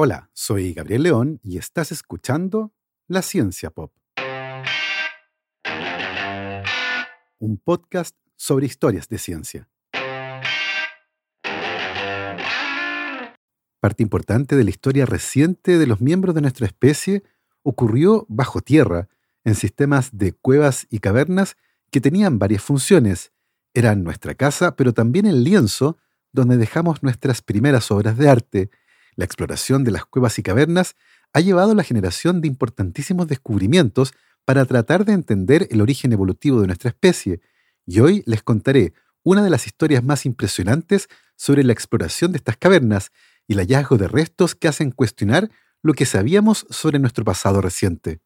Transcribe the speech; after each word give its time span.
Hola, 0.00 0.30
soy 0.32 0.74
Gabriel 0.74 1.02
León 1.02 1.40
y 1.42 1.58
estás 1.58 1.90
escuchando 1.90 2.72
La 3.08 3.20
Ciencia 3.20 3.70
Pop. 3.70 3.92
Un 7.40 7.58
podcast 7.58 8.14
sobre 8.36 8.66
historias 8.66 9.08
de 9.08 9.18
ciencia. 9.18 9.68
Parte 13.80 14.04
importante 14.04 14.54
de 14.54 14.62
la 14.62 14.70
historia 14.70 15.04
reciente 15.04 15.78
de 15.78 15.86
los 15.88 16.00
miembros 16.00 16.36
de 16.36 16.42
nuestra 16.42 16.66
especie 16.66 17.24
ocurrió 17.64 18.24
bajo 18.28 18.60
tierra, 18.60 19.08
en 19.42 19.56
sistemas 19.56 20.16
de 20.16 20.30
cuevas 20.30 20.86
y 20.90 21.00
cavernas 21.00 21.56
que 21.90 22.00
tenían 22.00 22.38
varias 22.38 22.62
funciones. 22.62 23.32
Eran 23.74 24.04
nuestra 24.04 24.36
casa, 24.36 24.76
pero 24.76 24.94
también 24.94 25.26
el 25.26 25.42
lienzo 25.42 25.98
donde 26.30 26.56
dejamos 26.56 27.02
nuestras 27.02 27.42
primeras 27.42 27.90
obras 27.90 28.16
de 28.16 28.28
arte. 28.28 28.70
La 29.18 29.24
exploración 29.24 29.82
de 29.82 29.90
las 29.90 30.04
cuevas 30.04 30.38
y 30.38 30.44
cavernas 30.44 30.94
ha 31.32 31.40
llevado 31.40 31.72
a 31.72 31.74
la 31.74 31.82
generación 31.82 32.40
de 32.40 32.46
importantísimos 32.46 33.26
descubrimientos 33.26 34.14
para 34.44 34.64
tratar 34.64 35.04
de 35.04 35.12
entender 35.12 35.66
el 35.72 35.80
origen 35.80 36.12
evolutivo 36.12 36.60
de 36.60 36.68
nuestra 36.68 36.90
especie, 36.90 37.40
y 37.84 37.98
hoy 37.98 38.22
les 38.26 38.44
contaré 38.44 38.92
una 39.24 39.42
de 39.42 39.50
las 39.50 39.66
historias 39.66 40.04
más 40.04 40.24
impresionantes 40.24 41.08
sobre 41.34 41.64
la 41.64 41.72
exploración 41.72 42.30
de 42.30 42.36
estas 42.36 42.58
cavernas 42.58 43.10
y 43.48 43.54
el 43.54 43.58
hallazgo 43.58 43.98
de 43.98 44.06
restos 44.06 44.54
que 44.54 44.68
hacen 44.68 44.92
cuestionar 44.92 45.50
lo 45.82 45.94
que 45.94 46.06
sabíamos 46.06 46.64
sobre 46.70 47.00
nuestro 47.00 47.24
pasado 47.24 47.60
reciente. 47.60 48.20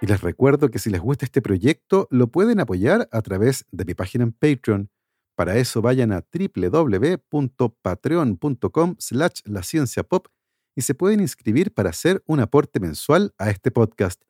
Y 0.00 0.06
les 0.06 0.20
recuerdo 0.20 0.70
que 0.70 0.78
si 0.78 0.90
les 0.90 1.00
gusta 1.00 1.24
este 1.24 1.42
proyecto, 1.42 2.06
lo 2.12 2.28
pueden 2.28 2.60
apoyar 2.60 3.08
a 3.10 3.20
través 3.20 3.66
de 3.72 3.84
mi 3.84 3.94
página 3.94 4.22
en 4.22 4.30
Patreon. 4.30 4.90
Para 5.38 5.56
eso 5.56 5.80
vayan 5.80 6.10
a 6.10 6.26
www.patreon.com 6.32 8.96
slash 8.98 9.40
la 9.44 9.62
pop 10.02 10.26
y 10.74 10.82
se 10.82 10.94
pueden 10.94 11.20
inscribir 11.20 11.72
para 11.72 11.90
hacer 11.90 12.24
un 12.26 12.40
aporte 12.40 12.80
mensual 12.80 13.32
a 13.38 13.48
este 13.48 13.70
podcast. 13.70 14.20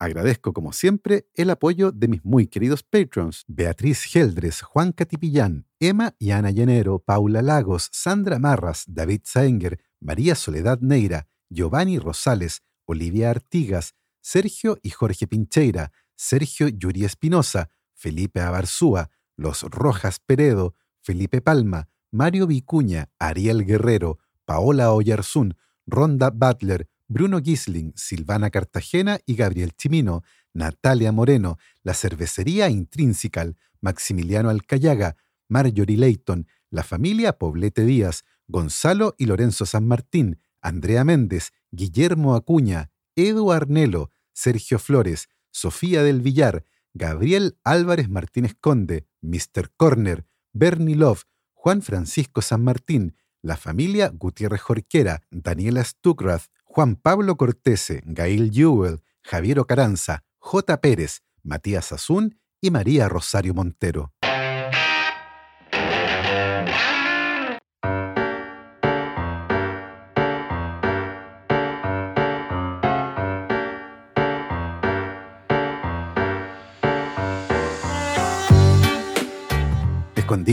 Agradezco, 0.00 0.52
como 0.52 0.72
siempre, 0.72 1.28
el 1.34 1.50
apoyo 1.50 1.92
de 1.92 2.08
mis 2.08 2.24
muy 2.24 2.48
queridos 2.48 2.82
patrons: 2.82 3.44
Beatriz 3.46 4.02
Geldres, 4.02 4.62
Juan 4.62 4.90
Catipillán, 4.90 5.68
Emma 5.78 6.16
y 6.18 6.32
Ana 6.32 6.50
Llenero, 6.50 6.98
Paula 6.98 7.42
Lagos, 7.42 7.88
Sandra 7.92 8.40
Marras, 8.40 8.86
David 8.88 9.20
Saenger, 9.22 9.78
María 10.00 10.34
Soledad 10.34 10.80
Neira, 10.80 11.28
Giovanni 11.48 12.00
Rosales, 12.00 12.62
Olivia 12.86 13.30
Artigas, 13.30 13.94
Sergio 14.20 14.80
y 14.82 14.90
Jorge 14.90 15.28
Pincheira, 15.28 15.92
Sergio 16.16 16.66
Yuri 16.66 17.04
Espinosa, 17.04 17.70
Felipe 17.94 18.40
Abarzúa, 18.40 19.12
Los 19.36 19.62
Rojas 19.62 20.18
Peredo, 20.18 20.74
Felipe 21.00 21.40
Palma, 21.40 21.88
Mario 22.10 22.46
Vicuña, 22.46 23.10
Ariel 23.18 23.64
Guerrero, 23.64 24.18
Paola 24.44 24.92
Oyarzún, 24.92 25.56
Ronda 25.86 26.30
Butler, 26.30 26.88
Bruno 27.08 27.40
Gisling, 27.40 27.92
Silvana 27.94 28.50
Cartagena 28.50 29.18
y 29.26 29.36
Gabriel 29.36 29.72
Chimino, 29.76 30.22
Natalia 30.52 31.12
Moreno, 31.12 31.58
La 31.82 31.94
Cervecería 31.94 32.68
Intrínsecal, 32.68 33.56
Maximiliano 33.80 34.50
Alcayaga, 34.50 35.16
Marjorie 35.48 35.96
Leighton, 35.96 36.48
la 36.70 36.82
familia 36.82 37.38
Poblete 37.38 37.84
Díaz, 37.84 38.24
Gonzalo 38.48 39.14
y 39.18 39.26
Lorenzo 39.26 39.66
San 39.66 39.86
Martín, 39.86 40.40
Andrea 40.60 41.04
Méndez, 41.04 41.52
Guillermo 41.70 42.34
Acuña, 42.34 42.90
Edu 43.14 43.52
Arnelo, 43.52 44.10
Sergio 44.32 44.78
Flores, 44.78 45.28
Sofía 45.50 46.02
del 46.02 46.20
Villar, 46.20 46.64
Gabriel 46.96 47.58
Álvarez 47.62 48.08
Martínez 48.08 48.54
Conde, 48.58 49.06
Mr. 49.20 49.70
Corner, 49.76 50.24
Bernie 50.54 50.94
Love, 50.94 51.24
Juan 51.52 51.82
Francisco 51.82 52.40
San 52.40 52.64
Martín, 52.64 53.18
la 53.42 53.58
familia 53.58 54.10
Gutiérrez 54.14 54.62
Jorquera, 54.62 55.22
Daniela 55.30 55.84
Stuckrath, 55.84 56.46
Juan 56.64 56.96
Pablo 56.96 57.36
Cortese, 57.36 58.00
Gail 58.06 58.50
Jewell, 58.50 59.02
Javier 59.22 59.58
Ocaranza, 59.58 60.24
J. 60.38 60.80
Pérez, 60.80 61.20
Matías 61.42 61.92
Azún 61.92 62.40
y 62.62 62.70
María 62.70 63.10
Rosario 63.10 63.52
Montero. 63.52 64.14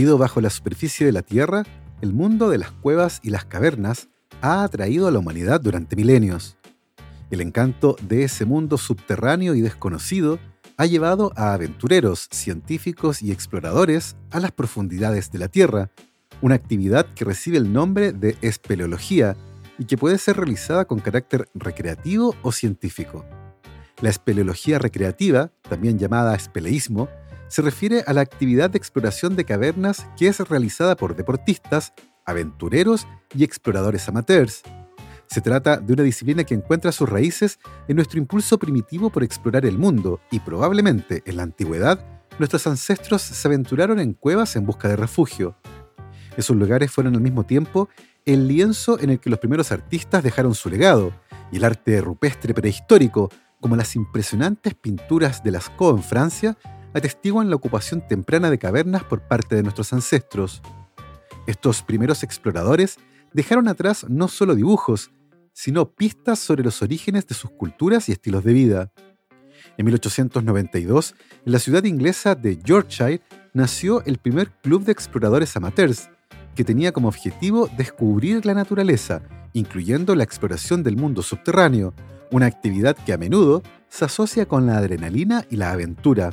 Bajo 0.04 0.42
la 0.42 0.50
superficie 0.50 1.06
de 1.06 1.12
la 1.12 1.22
Tierra, 1.22 1.64
el 2.02 2.12
mundo 2.12 2.50
de 2.50 2.58
las 2.58 2.70
cuevas 2.70 3.20
y 3.22 3.30
las 3.30 3.46
cavernas 3.46 4.08
ha 4.42 4.62
atraído 4.62 5.08
a 5.08 5.10
la 5.10 5.18
humanidad 5.18 5.62
durante 5.62 5.96
milenios. 5.96 6.58
El 7.30 7.40
encanto 7.40 7.96
de 8.02 8.22
ese 8.22 8.44
mundo 8.44 8.76
subterráneo 8.76 9.54
y 9.54 9.62
desconocido 9.62 10.38
ha 10.76 10.84
llevado 10.84 11.32
a 11.36 11.54
aventureros, 11.54 12.28
científicos 12.30 13.22
y 13.22 13.32
exploradores 13.32 14.14
a 14.30 14.40
las 14.40 14.52
profundidades 14.52 15.32
de 15.32 15.38
la 15.38 15.48
Tierra, 15.48 15.90
una 16.42 16.54
actividad 16.54 17.06
que 17.14 17.24
recibe 17.24 17.56
el 17.56 17.72
nombre 17.72 18.12
de 18.12 18.36
espeleología 18.42 19.36
y 19.78 19.86
que 19.86 19.96
puede 19.96 20.18
ser 20.18 20.36
realizada 20.36 20.84
con 20.84 21.00
carácter 21.00 21.48
recreativo 21.54 22.36
o 22.42 22.52
científico. 22.52 23.24
La 24.02 24.10
espeleología 24.10 24.78
recreativa, 24.78 25.50
también 25.66 25.98
llamada 25.98 26.34
espeleísmo, 26.34 27.08
se 27.54 27.62
refiere 27.62 28.02
a 28.08 28.12
la 28.12 28.20
actividad 28.20 28.68
de 28.68 28.78
exploración 28.78 29.36
de 29.36 29.44
cavernas 29.44 30.08
que 30.16 30.26
es 30.26 30.40
realizada 30.40 30.96
por 30.96 31.14
deportistas, 31.14 31.92
aventureros 32.24 33.06
y 33.32 33.44
exploradores 33.44 34.08
amateurs. 34.08 34.62
Se 35.28 35.40
trata 35.40 35.76
de 35.76 35.92
una 35.92 36.02
disciplina 36.02 36.42
que 36.42 36.54
encuentra 36.54 36.90
sus 36.90 37.08
raíces 37.08 37.60
en 37.86 37.94
nuestro 37.94 38.18
impulso 38.18 38.58
primitivo 38.58 39.08
por 39.08 39.22
explorar 39.22 39.64
el 39.66 39.78
mundo 39.78 40.18
y 40.32 40.40
probablemente 40.40 41.22
en 41.26 41.36
la 41.36 41.44
antigüedad 41.44 42.04
nuestros 42.40 42.66
ancestros 42.66 43.22
se 43.22 43.46
aventuraron 43.46 44.00
en 44.00 44.14
cuevas 44.14 44.56
en 44.56 44.66
busca 44.66 44.88
de 44.88 44.96
refugio. 44.96 45.56
Esos 46.36 46.56
lugares 46.56 46.90
fueron 46.90 47.14
al 47.14 47.20
mismo 47.20 47.44
tiempo 47.44 47.88
el 48.24 48.48
lienzo 48.48 48.98
en 48.98 49.10
el 49.10 49.20
que 49.20 49.30
los 49.30 49.38
primeros 49.38 49.70
artistas 49.70 50.24
dejaron 50.24 50.56
su 50.56 50.70
legado 50.70 51.12
y 51.52 51.58
el 51.58 51.64
arte 51.64 52.00
rupestre 52.00 52.52
prehistórico, 52.52 53.30
como 53.60 53.76
las 53.76 53.94
impresionantes 53.94 54.74
pinturas 54.74 55.44
de 55.44 55.52
Lascaux 55.52 55.96
en 55.96 56.02
Francia, 56.02 56.58
atestiguan 56.94 57.50
la 57.50 57.56
ocupación 57.56 58.06
temprana 58.06 58.50
de 58.50 58.58
cavernas 58.58 59.04
por 59.04 59.20
parte 59.20 59.56
de 59.56 59.62
nuestros 59.62 59.92
ancestros. 59.92 60.62
Estos 61.46 61.82
primeros 61.82 62.22
exploradores 62.22 62.96
dejaron 63.32 63.68
atrás 63.68 64.06
no 64.08 64.28
solo 64.28 64.54
dibujos, 64.54 65.10
sino 65.52 65.90
pistas 65.90 66.38
sobre 66.38 66.64
los 66.64 66.80
orígenes 66.82 67.26
de 67.26 67.34
sus 67.34 67.50
culturas 67.50 68.08
y 68.08 68.12
estilos 68.12 68.44
de 68.44 68.52
vida. 68.52 68.92
En 69.76 69.86
1892, 69.86 71.14
en 71.44 71.52
la 71.52 71.58
ciudad 71.58 71.84
inglesa 71.84 72.34
de 72.34 72.58
Yorkshire, 72.58 73.20
nació 73.52 74.04
el 74.04 74.18
primer 74.18 74.50
club 74.62 74.84
de 74.84 74.92
exploradores 74.92 75.56
amateurs, 75.56 76.10
que 76.54 76.64
tenía 76.64 76.92
como 76.92 77.08
objetivo 77.08 77.68
descubrir 77.76 78.46
la 78.46 78.54
naturaleza, 78.54 79.22
incluyendo 79.52 80.14
la 80.14 80.24
exploración 80.24 80.82
del 80.82 80.96
mundo 80.96 81.22
subterráneo, 81.22 81.94
una 82.30 82.46
actividad 82.46 82.96
que 82.96 83.12
a 83.12 83.18
menudo 83.18 83.62
se 83.88 84.04
asocia 84.04 84.46
con 84.46 84.66
la 84.66 84.78
adrenalina 84.78 85.44
y 85.50 85.56
la 85.56 85.72
aventura 85.72 86.30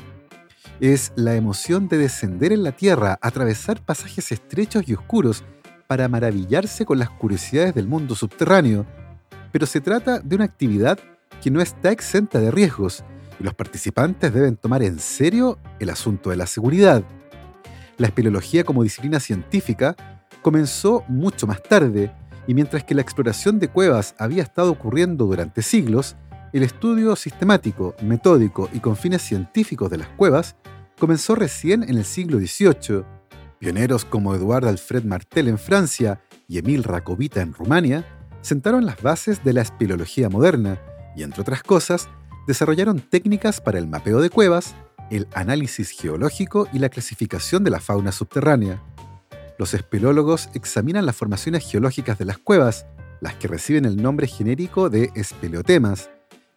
es 0.80 1.12
la 1.16 1.36
emoción 1.36 1.88
de 1.88 1.98
descender 1.98 2.52
en 2.52 2.64
la 2.64 2.72
tierra, 2.72 3.20
atravesar 3.22 3.84
pasajes 3.84 4.32
estrechos 4.32 4.88
y 4.88 4.94
oscuros 4.94 5.44
para 5.88 6.08
maravillarse 6.08 6.86
con 6.86 7.00
las 7.00 7.10
curiosidades 7.10 7.76
del 7.76 7.88
mundo 7.88 8.16
subterráneo. 8.16 8.86
Pero 9.52 9.66
se 9.66 9.82
trata 9.82 10.20
de 10.20 10.36
una 10.36 10.46
actividad 10.46 10.98
que 11.42 11.52
no 11.52 11.62
está 11.62 11.92
exenta 11.92 12.40
de 12.40 12.52
riesgos 12.52 13.04
y 13.40 13.44
los 13.44 13.54
participantes 13.54 14.34
deben 14.34 14.56
tomar 14.56 14.84
en 14.84 15.00
serio 15.00 15.60
el 15.80 15.90
asunto 15.90 16.30
de 16.30 16.38
la 16.38 16.48
seguridad. 16.48 17.04
La 17.98 18.08
espeleología 18.08 18.64
como 18.64 18.84
disciplina 18.84 19.20
científica 19.20 19.96
comenzó 20.42 21.04
mucho 21.08 21.48
más 21.48 21.62
tarde 21.62 22.12
y 22.48 22.54
mientras 22.54 22.84
que 22.84 22.96
la 22.96 23.02
exploración 23.02 23.60
de 23.60 23.68
cuevas 23.68 24.16
había 24.18 24.44
estado 24.44 24.72
ocurriendo 24.72 25.26
durante 25.26 25.62
siglos, 25.62 26.16
el 26.58 26.64
estudio 26.64 27.16
sistemático, 27.16 27.96
metódico 28.02 28.70
y 28.74 28.80
con 28.80 28.98
fines 28.98 29.22
científicos 29.22 29.90
de 29.90 29.98
las 29.98 30.10
cuevas 30.10 30.56
comenzó 31.00 31.36
recién 31.36 31.84
en 31.84 31.98
el 31.98 32.06
siglo 32.06 32.40
XVIII. 32.40 33.04
Pioneros 33.60 34.06
como 34.06 34.36
Eduard 34.36 34.68
Alfred 34.68 35.04
Martel 35.04 35.48
en 35.48 35.58
Francia 35.58 36.22
y 36.48 36.58
Emil 36.58 36.84
Racovita 36.84 37.42
en 37.42 37.54
Rumania 37.54 38.06
sentaron 38.42 38.86
las 38.86 39.02
bases 39.02 39.44
de 39.44 39.54
la 39.54 39.62
espeleología 39.62 40.30
moderna 40.30 40.80
y, 41.16 41.24
entre 41.24 41.42
otras 41.42 41.64
cosas, 41.64 42.10
desarrollaron 42.48 43.00
técnicas 43.00 43.62
para 43.62 43.80
el 43.80 43.88
mapeo 43.88 44.20
de 44.20 44.30
cuevas, 44.30 44.76
el 45.10 45.28
análisis 45.34 45.92
geológico 45.92 46.68
y 46.74 46.80
la 46.80 46.90
clasificación 46.90 47.64
de 47.64 47.72
la 47.72 47.80
fauna 47.80 48.12
subterránea. 48.12 48.82
Los 49.58 49.74
espeleólogos 49.74 50.50
examinan 50.54 51.06
las 51.06 51.16
formaciones 51.16 51.70
geológicas 51.70 52.18
de 52.18 52.26
las 52.26 52.40
cuevas, 52.40 52.86
las 53.22 53.36
que 53.36 53.48
reciben 53.48 53.86
el 53.86 54.02
nombre 54.02 54.28
genérico 54.28 54.90
de 54.90 55.12
espeleotemas, 55.14 56.10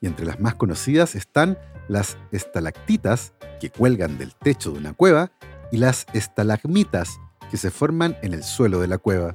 y 0.05 0.07
entre 0.07 0.27
las 0.27 0.39
más 0.39 0.55
conocidas 0.55 1.15
están 1.15 1.59
las 1.89 2.19
estalactitas, 2.31 3.33
que 3.59 3.71
cuelgan 3.71 4.19
del 4.19 4.35
techo 4.35 4.71
de 4.71 4.79
una 4.79 4.93
cueva, 4.93 5.33
y 5.73 5.79
las 5.79 6.05
estalagmitas, 6.13 7.19
que 7.51 7.57
se 7.57 7.71
forman 7.71 8.15
en 8.21 8.35
el 8.35 8.45
suelo 8.45 8.81
de 8.81 8.87
la 8.87 8.99
cueva. 8.99 9.35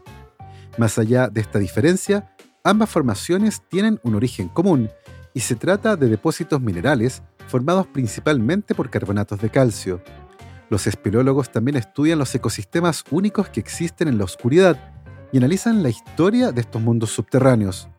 Más 0.77 0.99
allá 0.99 1.27
de 1.27 1.41
esta 1.41 1.57
diferencia, 1.57 2.35
ambas 2.63 2.91
formaciones 2.91 3.63
tienen 3.67 3.99
un 4.03 4.13
origen 4.13 4.47
común 4.47 4.91
y 5.33 5.39
se 5.39 5.55
trata 5.55 5.95
de 5.95 6.07
depósitos 6.07 6.61
minerales 6.61 7.23
formados 7.47 7.87
principalmente 7.87 8.75
por 8.75 8.91
carbonatos 8.91 9.41
de 9.41 9.49
calcio. 9.49 10.03
Los 10.69 10.85
espeleólogos 10.85 11.51
también 11.51 11.77
estudian 11.77 12.19
los 12.19 12.35
ecosistemas 12.35 13.03
únicos 13.09 13.49
que 13.49 13.59
existen 13.59 14.07
en 14.07 14.19
la 14.19 14.25
oscuridad 14.25 14.93
y 15.31 15.37
analizan 15.37 15.81
la 15.81 15.89
historia 15.89 16.51
de 16.51 16.61
estos 16.61 16.79
mundos 16.79 17.09
subterráneos. 17.09 17.89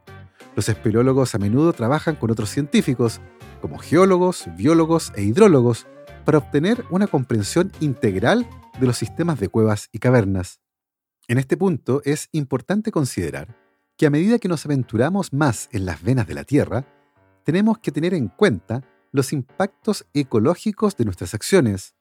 Los 0.61 0.69
espeleólogos 0.69 1.35
a 1.35 1.39
menudo 1.39 1.73
trabajan 1.73 2.17
con 2.17 2.31
otros 2.31 2.51
científicos, 2.51 3.23
como 3.63 3.79
geólogos, 3.79 4.45
biólogos 4.59 5.11
e 5.17 5.23
hidrólogos, 5.23 5.87
para 6.27 6.37
obtener 6.37 6.85
una 6.91 7.07
comprensión 7.07 7.73
integral 7.81 8.47
de 8.79 8.87
los 8.87 8.99
sistemas 8.99 9.41
de 9.41 9.49
cuevas 9.49 9.89
y 9.91 10.01
cavernas. 10.01 10.61
En 11.29 11.39
este 11.39 11.57
punto 11.57 12.03
es 12.05 12.29
importante 12.33 12.93
considerar 12.93 13.57
que 13.97 14.05
a 14.05 14.11
medida 14.11 14.39
que 14.39 14.49
nos 14.49 14.67
aventuramos 14.67 15.33
más 15.33 15.71
en 15.73 15.87
las 15.87 16.03
venas 16.03 16.27
de 16.27 16.35
la 16.35 16.45
Tierra, 16.45 16.85
tenemos 17.43 17.79
que 17.79 17.91
tener 17.91 18.13
en 18.13 18.29
cuenta 18.29 18.83
los 19.13 19.33
impactos 19.33 20.05
ecológicos 20.13 20.95
de 20.95 21.07
nuestras 21.07 21.33
acciones. 21.33 21.95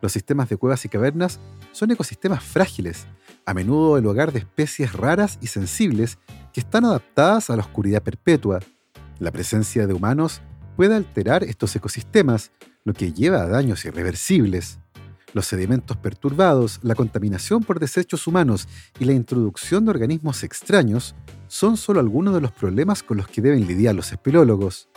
Los 0.00 0.12
sistemas 0.12 0.48
de 0.48 0.58
cuevas 0.58 0.84
y 0.84 0.88
cavernas 0.88 1.40
son 1.72 1.90
ecosistemas 1.90 2.44
frágiles, 2.44 3.08
a 3.46 3.54
menudo 3.54 3.96
el 3.96 4.06
hogar 4.06 4.32
de 4.32 4.40
especies 4.40 4.92
raras 4.92 5.38
y 5.40 5.46
sensibles 5.46 6.18
que 6.52 6.60
están 6.60 6.84
adaptadas 6.84 7.48
a 7.48 7.56
la 7.56 7.62
oscuridad 7.62 8.02
perpetua. 8.02 8.60
La 9.18 9.30
presencia 9.30 9.86
de 9.86 9.94
humanos 9.94 10.42
puede 10.76 10.94
alterar 10.94 11.44
estos 11.44 11.74
ecosistemas, 11.74 12.50
lo 12.84 12.92
que 12.92 13.12
lleva 13.12 13.42
a 13.42 13.48
daños 13.48 13.84
irreversibles. 13.84 14.78
Los 15.32 15.46
sedimentos 15.46 15.96
perturbados, 15.96 16.80
la 16.82 16.94
contaminación 16.94 17.62
por 17.62 17.78
desechos 17.78 18.26
humanos 18.26 18.68
y 18.98 19.04
la 19.04 19.12
introducción 19.12 19.84
de 19.84 19.90
organismos 19.90 20.42
extraños 20.42 21.14
son 21.46 21.76
solo 21.76 22.00
algunos 22.00 22.34
de 22.34 22.40
los 22.40 22.52
problemas 22.52 23.02
con 23.02 23.16
los 23.16 23.28
que 23.28 23.42
deben 23.42 23.66
lidiar 23.66 23.94
los 23.94 24.12
espeleólogos. 24.12 24.88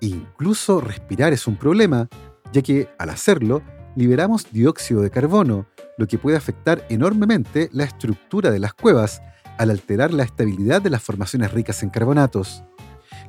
Incluso 0.00 0.80
respirar 0.80 1.32
es 1.32 1.46
un 1.46 1.56
problema, 1.56 2.08
ya 2.52 2.62
que 2.62 2.88
al 2.98 3.10
hacerlo 3.10 3.62
liberamos 3.96 4.52
dióxido 4.52 5.00
de 5.00 5.10
carbono, 5.10 5.66
lo 5.96 6.06
que 6.06 6.18
puede 6.18 6.36
afectar 6.36 6.86
enormemente 6.90 7.70
la 7.72 7.84
estructura 7.84 8.50
de 8.50 8.60
las 8.60 8.74
cuevas 8.74 9.22
al 9.58 9.70
alterar 9.70 10.12
la 10.12 10.22
estabilidad 10.22 10.82
de 10.82 10.90
las 10.90 11.02
formaciones 11.02 11.52
ricas 11.52 11.82
en 11.82 11.88
carbonatos. 11.88 12.62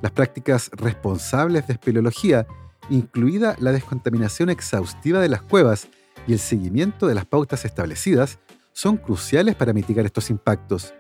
Las 0.02 0.12
prácticas 0.12 0.70
responsables 0.74 1.66
de 1.66 1.74
espeleología, 1.74 2.46
incluida 2.90 3.56
la 3.60 3.72
descontaminación 3.72 4.50
exhaustiva 4.50 5.20
de 5.22 5.30
las 5.30 5.42
cuevas 5.42 5.88
y 6.28 6.34
el 6.34 6.40
seguimiento 6.40 7.08
de 7.08 7.16
las 7.16 7.26
pautas 7.26 7.64
establecidas, 7.64 8.40
son 8.74 8.98
cruciales 8.98 9.56
para 9.56 9.74
mitigar 9.74 10.06
estos 10.06 10.30
impactos. 10.30 10.94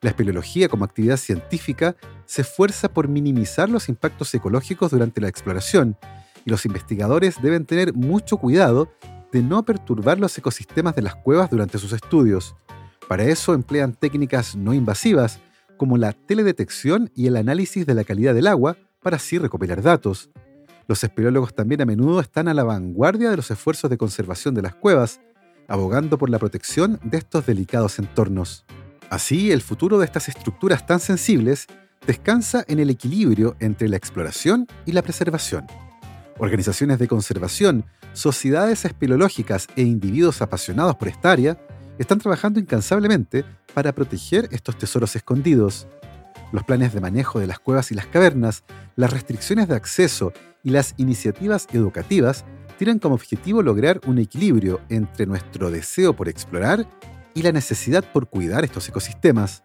La 0.00 0.10
espeleología 0.10 0.70
como 0.70 0.86
actividad 0.86 1.18
científica 1.18 1.94
se 2.24 2.40
esfuerza 2.40 2.88
por 2.88 3.06
minimizar 3.06 3.68
los 3.68 3.90
impactos 3.90 4.34
ecológicos 4.34 4.90
durante 4.90 5.20
la 5.20 5.28
exploración 5.28 5.98
y 6.44 6.50
los 6.50 6.66
investigadores 6.66 7.36
deben 7.42 7.66
tener 7.66 7.94
mucho 7.94 8.36
cuidado 8.36 8.92
de 9.32 9.42
no 9.42 9.64
perturbar 9.64 10.18
los 10.18 10.36
ecosistemas 10.36 10.94
de 10.96 11.02
las 11.02 11.14
cuevas 11.14 11.50
durante 11.50 11.78
sus 11.78 11.92
estudios. 11.92 12.56
Para 13.08 13.24
eso 13.24 13.54
emplean 13.54 13.92
técnicas 13.92 14.56
no 14.56 14.74
invasivas 14.74 15.40
como 15.76 15.96
la 15.96 16.12
teledetección 16.12 17.10
y 17.14 17.26
el 17.26 17.36
análisis 17.36 17.86
de 17.86 17.94
la 17.94 18.04
calidad 18.04 18.34
del 18.34 18.46
agua 18.46 18.76
para 19.02 19.16
así 19.16 19.38
recopilar 19.38 19.82
datos. 19.82 20.30
Los 20.86 21.02
espeleólogos 21.04 21.54
también 21.54 21.80
a 21.80 21.86
menudo 21.86 22.20
están 22.20 22.48
a 22.48 22.54
la 22.54 22.64
vanguardia 22.64 23.30
de 23.30 23.36
los 23.36 23.50
esfuerzos 23.50 23.88
de 23.90 23.96
conservación 23.96 24.54
de 24.54 24.62
las 24.62 24.74
cuevas, 24.74 25.20
abogando 25.68 26.18
por 26.18 26.30
la 26.30 26.38
protección 26.38 26.98
de 27.04 27.18
estos 27.18 27.46
delicados 27.46 27.98
entornos. 27.98 28.64
Así, 29.08 29.52
el 29.52 29.62
futuro 29.62 29.98
de 29.98 30.04
estas 30.04 30.28
estructuras 30.28 30.86
tan 30.86 31.00
sensibles 31.00 31.66
descansa 32.06 32.64
en 32.68 32.78
el 32.78 32.90
equilibrio 32.90 33.56
entre 33.60 33.88
la 33.88 33.96
exploración 33.96 34.66
y 34.84 34.92
la 34.92 35.02
preservación. 35.02 35.66
Organizaciones 36.40 36.98
de 36.98 37.06
conservación, 37.06 37.84
sociedades 38.14 38.86
espeleológicas 38.86 39.66
e 39.76 39.82
individuos 39.82 40.40
apasionados 40.40 40.96
por 40.96 41.08
esta 41.08 41.32
área 41.32 41.58
están 41.98 42.18
trabajando 42.18 42.58
incansablemente 42.58 43.44
para 43.74 43.92
proteger 43.92 44.48
estos 44.50 44.78
tesoros 44.78 45.14
escondidos. 45.14 45.86
Los 46.50 46.64
planes 46.64 46.94
de 46.94 47.00
manejo 47.02 47.40
de 47.40 47.46
las 47.46 47.58
cuevas 47.58 47.92
y 47.92 47.94
las 47.94 48.06
cavernas, 48.06 48.64
las 48.96 49.12
restricciones 49.12 49.68
de 49.68 49.74
acceso 49.74 50.32
y 50.64 50.70
las 50.70 50.94
iniciativas 50.96 51.68
educativas 51.74 52.46
tienen 52.78 53.00
como 53.00 53.16
objetivo 53.16 53.62
lograr 53.62 54.00
un 54.06 54.18
equilibrio 54.18 54.80
entre 54.88 55.26
nuestro 55.26 55.70
deseo 55.70 56.16
por 56.16 56.30
explorar 56.30 56.86
y 57.34 57.42
la 57.42 57.52
necesidad 57.52 58.02
por 58.02 58.30
cuidar 58.30 58.64
estos 58.64 58.88
ecosistemas. 58.88 59.62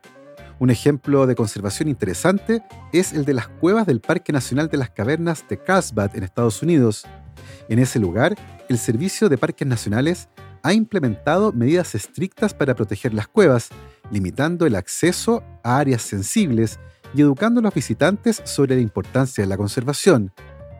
Un 0.58 0.70
ejemplo 0.70 1.28
de 1.28 1.36
conservación 1.36 1.90
interesante 1.90 2.64
es 2.94 3.12
el 3.12 3.26
de 3.26 3.34
las 3.34 3.50
cuevas 3.50 3.86
del 3.86 4.00
Parque 4.00 4.32
Nacional 4.32 4.70
de 4.70 4.78
las 4.78 4.90
Cavernas 4.90 5.44
de 5.50 5.58
Carlsbad 5.62 6.16
en 6.16 6.24
Estados 6.24 6.62
Unidos. 6.62 7.06
En 7.68 7.80
ese 7.80 8.00
lugar, 8.00 8.36
el 8.70 8.78
Servicio 8.78 9.28
de 9.28 9.38
Parques 9.38 9.68
Nacionales 9.68 10.30
ha 10.64 10.74
implementado 10.74 11.52
medidas 11.52 11.94
estrictas 11.94 12.54
para 12.54 12.74
proteger 12.74 13.14
las 13.14 13.28
cuevas, 13.28 13.70
limitando 14.12 14.66
el 14.66 14.78
acceso 14.78 15.44
a 15.62 15.78
áreas 15.78 16.02
sensibles 16.02 16.80
y 17.14 17.22
educando 17.22 17.60
a 17.60 17.64
los 17.64 17.74
visitantes 17.74 18.42
sobre 18.46 18.76
la 18.76 18.82
importancia 18.82 19.44
de 19.44 19.50
la 19.50 19.58
conservación. 19.58 20.32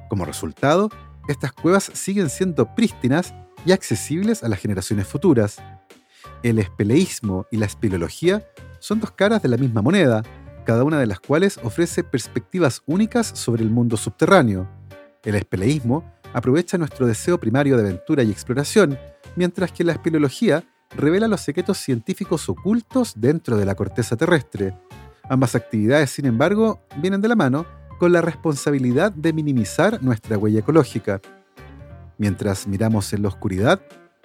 Como 0.10 0.24
resultado, 0.24 0.90
estas 1.28 1.52
cuevas 1.52 1.92
siguen 1.94 2.30
siendo 2.30 2.74
prístinas 2.76 3.34
y 3.66 3.74
accesibles 3.74 4.42
a 4.44 4.48
las 4.48 4.60
generaciones 4.60 5.06
futuras. 5.06 5.58
El 6.44 6.60
espeleísmo 6.60 7.46
y 7.52 7.58
la 7.58 7.66
espeleología 7.66 8.46
son 8.86 9.00
dos 9.00 9.10
caras 9.10 9.42
de 9.42 9.50
la 9.50 9.58
misma 9.58 9.82
moneda, 9.82 10.22
cada 10.64 10.84
una 10.84 11.00
de 11.00 11.08
las 11.08 11.20
cuales 11.20 11.60
ofrece 11.64 12.04
perspectivas 12.04 12.84
únicas 12.86 13.26
sobre 13.26 13.64
el 13.64 13.72
mundo 13.72 13.98
subterráneo. 13.98 14.70
El 15.24 15.34
espeleísmo 15.34 16.04
aprovecha 16.34 16.78
nuestro 16.78 17.08
deseo 17.08 17.40
primario 17.40 17.78
de 17.78 17.82
aventura 17.82 18.22
y 18.22 18.30
exploración 18.30 18.96
mientras 19.36 19.72
que 19.72 19.84
la 19.84 19.94
espeleología 19.94 20.64
revela 20.96 21.28
los 21.28 21.42
secretos 21.42 21.80
científicos 21.80 22.48
ocultos 22.48 23.14
dentro 23.18 23.58
de 23.58 23.66
la 23.66 23.74
corteza 23.74 24.16
terrestre. 24.18 24.78
Ambas 25.28 25.56
actividades, 25.56 26.12
sin 26.12 26.28
embargo, 26.28 26.80
vienen 26.98 27.22
de 27.22 27.30
la 27.30 27.36
mano 27.36 27.66
con 27.98 28.14
la 28.14 28.22
responsabilidad 28.22 29.12
de 29.12 29.34
minimizar 29.34 30.04
nuestra 30.04 30.38
huella 30.38 30.60
ecológica. 30.60 31.22
Mientras 32.20 32.68
miramos 32.68 33.12
en 33.14 33.24
la 33.24 33.30
oscuridad, 33.30 33.82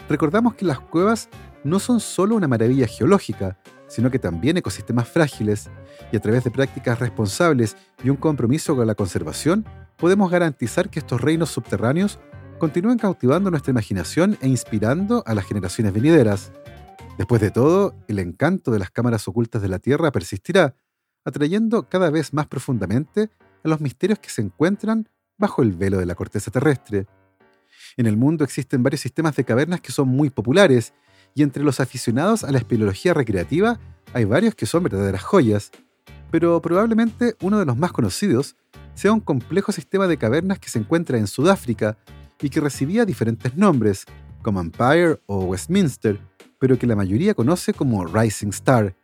recordamos 0.06 0.54
que 0.54 0.66
las 0.66 0.80
cuevas 0.80 1.30
no 1.64 1.78
son 1.78 1.98
solo 2.00 2.36
una 2.36 2.46
maravilla 2.46 2.86
geológica, 2.86 3.58
sino 3.90 4.10
que 4.10 4.20
también 4.20 4.56
ecosistemas 4.56 5.08
frágiles, 5.08 5.68
y 6.12 6.16
a 6.16 6.20
través 6.20 6.44
de 6.44 6.50
prácticas 6.50 6.98
responsables 7.00 7.76
y 8.02 8.08
un 8.08 8.16
compromiso 8.16 8.76
con 8.76 8.86
la 8.86 8.94
conservación, 8.94 9.66
podemos 9.98 10.30
garantizar 10.30 10.88
que 10.88 11.00
estos 11.00 11.20
reinos 11.20 11.50
subterráneos 11.50 12.18
continúen 12.58 12.98
cautivando 12.98 13.50
nuestra 13.50 13.72
imaginación 13.72 14.38
e 14.40 14.48
inspirando 14.48 15.24
a 15.26 15.34
las 15.34 15.44
generaciones 15.44 15.92
venideras. 15.92 16.52
Después 17.18 17.40
de 17.40 17.50
todo, 17.50 17.94
el 18.06 18.20
encanto 18.20 18.70
de 18.70 18.78
las 18.78 18.90
cámaras 18.90 19.26
ocultas 19.26 19.60
de 19.60 19.68
la 19.68 19.80
Tierra 19.80 20.12
persistirá, 20.12 20.76
atrayendo 21.24 21.88
cada 21.88 22.10
vez 22.10 22.32
más 22.32 22.46
profundamente 22.46 23.28
a 23.64 23.68
los 23.68 23.80
misterios 23.80 24.20
que 24.20 24.30
se 24.30 24.40
encuentran 24.40 25.08
bajo 25.36 25.62
el 25.62 25.72
velo 25.72 25.98
de 25.98 26.06
la 26.06 26.14
corteza 26.14 26.50
terrestre. 26.50 27.06
En 27.96 28.06
el 28.06 28.16
mundo 28.16 28.44
existen 28.44 28.82
varios 28.82 29.00
sistemas 29.00 29.34
de 29.36 29.44
cavernas 29.44 29.80
que 29.80 29.90
son 29.90 30.08
muy 30.08 30.30
populares, 30.30 30.94
y 31.34 31.42
entre 31.42 31.62
los 31.62 31.80
aficionados 31.80 32.44
a 32.44 32.50
la 32.50 32.58
espeleología 32.58 33.14
recreativa 33.14 33.78
hay 34.12 34.24
varios 34.24 34.54
que 34.54 34.66
son 34.66 34.82
verdaderas 34.82 35.22
joyas, 35.22 35.70
pero 36.30 36.60
probablemente 36.60 37.36
uno 37.40 37.58
de 37.58 37.64
los 37.64 37.76
más 37.76 37.92
conocidos 37.92 38.56
sea 38.94 39.12
un 39.12 39.20
complejo 39.20 39.72
sistema 39.72 40.06
de 40.06 40.16
cavernas 40.16 40.58
que 40.58 40.68
se 40.68 40.78
encuentra 40.78 41.18
en 41.18 41.26
Sudáfrica 41.26 41.96
y 42.40 42.50
que 42.50 42.60
recibía 42.60 43.04
diferentes 43.04 43.56
nombres, 43.56 44.04
como 44.42 44.60
Empire 44.60 45.20
o 45.26 45.44
Westminster, 45.44 46.18
pero 46.58 46.78
que 46.78 46.86
la 46.86 46.96
mayoría 46.96 47.34
conoce 47.34 47.72
como 47.72 48.06
Rising 48.06 48.48
Star. 48.48 48.96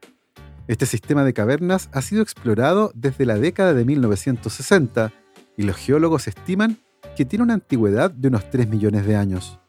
Este 0.69 0.87
sistema 0.87 1.25
de 1.25 1.33
cavernas 1.33 1.89
ha 1.93 2.03
sido 2.03 2.23
explorado 2.23 2.91
desde 2.95 3.27
la 3.27 3.37
década 3.37 3.73
de 3.73 3.85
1960 3.85 5.13
y 5.57 5.63
los 5.63 5.77
geólogos 5.77 6.27
estiman 6.27 6.79
que 7.17 7.25
tiene 7.25 7.45
una 7.45 7.55
antigüedad 7.55 8.11
de 8.11 8.29
unos 8.29 8.51
3 8.51 8.69
millones 8.69 9.07
de 9.07 9.17
años. 9.17 9.61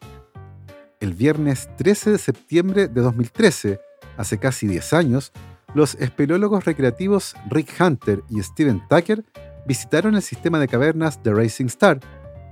El 1.00 1.14
viernes 1.14 1.68
13 1.76 2.10
de 2.10 2.18
septiembre 2.18 2.88
de 2.88 3.00
2013, 3.00 3.80
hace 4.16 4.38
casi 4.38 4.66
10 4.66 4.92
años, 4.94 5.32
los 5.72 5.94
espeleólogos 5.94 6.64
recreativos 6.64 7.36
Rick 7.48 7.80
Hunter 7.80 8.24
y 8.28 8.42
Steven 8.42 8.82
Tucker 8.88 9.24
visitaron 9.64 10.16
el 10.16 10.22
sistema 10.22 10.58
de 10.58 10.66
cavernas 10.66 11.22
de 11.22 11.32
Rising 11.32 11.66
Star 11.66 12.00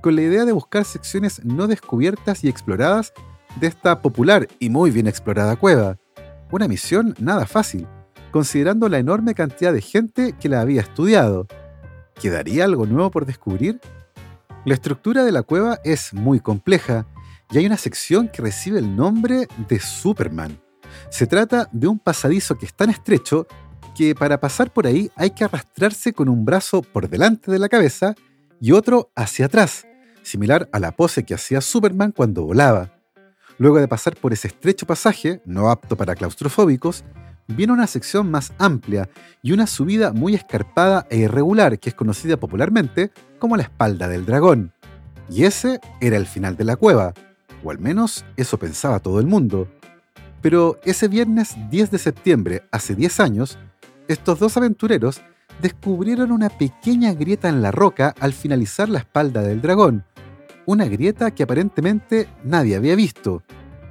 con 0.01 0.15
la 0.15 0.23
idea 0.23 0.45
de 0.45 0.53
buscar 0.53 0.85
secciones 0.85 1.45
no 1.45 1.67
descubiertas 1.67 2.45
y 2.45 2.49
exploradas 2.49 3.13
de 3.59 3.67
esta 3.67 4.01
popular 4.01 4.47
y 4.61 4.71
muy 4.71 4.93
bien 4.93 5.09
explorada 5.09 5.57
cueva. 5.57 5.99
Una 6.53 6.69
misión 6.69 7.17
nada 7.19 7.47
fácil, 7.47 7.89
considerando 8.31 8.89
la 8.89 8.99
enorme 8.99 9.35
cantidad 9.35 9.73
de 9.73 9.83
gente 9.83 10.35
que 10.39 10.49
la 10.49 10.61
había 10.61 10.83
estudiado. 10.83 11.49
¿Quedaría 12.15 12.65
algo 12.65 12.87
nuevo 12.87 13.11
por 13.11 13.27
descubrir? 13.27 13.81
La 14.65 14.75
estructura 14.75 15.25
de 15.25 15.33
la 15.33 15.43
cueva 15.43 15.81
es 15.83 16.15
muy 16.15 16.39
compleja 16.39 17.07
y 17.51 17.59
hay 17.59 17.67
una 17.67 17.77
sección 17.77 18.29
que 18.29 18.43
recibe 18.43 18.79
el 18.79 18.97
nombre 18.97 19.49
de 19.69 19.81
Superman. 19.81 20.61
Se 21.11 21.27
trata 21.27 21.69
de 21.73 21.87
un 21.87 21.99
pasadizo 21.99 22.59
que 22.59 22.67
es 22.67 22.75
tan 22.75 22.91
estrecho 22.91 23.47
que 23.97 24.15
para 24.15 24.41
pasar 24.41 24.73
por 24.73 24.87
ahí 24.87 25.11
hay 25.17 25.31
que 25.31 25.45
arrastrarse 25.45 26.13
con 26.13 26.29
un 26.29 26.45
brazo 26.45 26.83
por 26.83 27.09
delante 27.09 27.51
de 27.51 27.59
la 27.59 27.69
cabeza 27.69 28.15
y 28.61 28.73
otro 28.73 29.11
hacia 29.15 29.47
atrás, 29.47 29.87
similar 30.23 30.69
a 30.73 30.79
la 30.79 30.93
pose 30.93 31.25
que 31.25 31.35
hacía 31.35 31.61
Superman 31.61 32.13
cuando 32.13 32.45
volaba. 32.45 32.93
Luego 33.59 33.79
de 33.79 33.89
pasar 33.89 34.17
por 34.17 34.33
ese 34.33 34.49
estrecho 34.49 34.87
pasaje, 34.87 35.41
no 35.47 35.71
apto 35.71 35.97
para 35.97 36.15
claustrofóbicos, 36.15 37.05
viene 37.49 37.73
una 37.73 37.87
sección 37.87 38.31
más 38.31 38.53
amplia 38.59 39.09
y 39.41 39.53
una 39.53 39.67
subida 39.67 40.13
muy 40.13 40.35
escarpada 40.35 41.07
e 41.11 41.19
irregular 41.19 41.79
que 41.79 41.91
es 41.91 41.95
conocida 41.95 42.37
popularmente 42.37 43.13
como 43.39 43.57
la 43.57 43.63
espalda 43.63 44.09
del 44.09 44.27
dragón. 44.27 44.73
Y 45.31 45.45
ese 45.45 45.81
era 46.01 46.17
el 46.17 46.27
final 46.27 46.57
de 46.57 46.65
la 46.65 46.77
cueva, 46.77 47.15
o 47.63 47.71
al 47.71 47.79
menos 47.79 48.25
eso 48.37 48.59
pensaba 48.59 49.01
todo 49.01 49.21
el 49.21 49.27
mundo. 49.27 49.69
Pero 50.43 50.79
ese 50.85 51.09
viernes 51.09 51.57
10 51.71 51.91
de 51.91 51.99
septiembre, 51.99 52.63
hace 52.71 52.95
10 52.95 53.21
años, 53.21 53.59
estos 54.09 54.39
dos 54.39 54.57
aventureros 54.57 55.23
descubrieron 55.61 56.31
una 56.33 56.51
pequeña 56.51 57.13
grieta 57.15 57.49
en 57.49 57.63
la 57.63 57.71
roca 57.71 58.15
al 58.21 58.33
finalizar 58.33 58.89
la 58.89 58.99
espalda 58.99 59.43
del 59.43 59.61
dragón, 59.61 60.05
una 60.67 60.87
grieta 60.87 61.31
que 61.31 61.43
aparentemente 61.43 62.29
nadie 62.45 62.77
había 62.77 62.95
visto, 62.97 63.43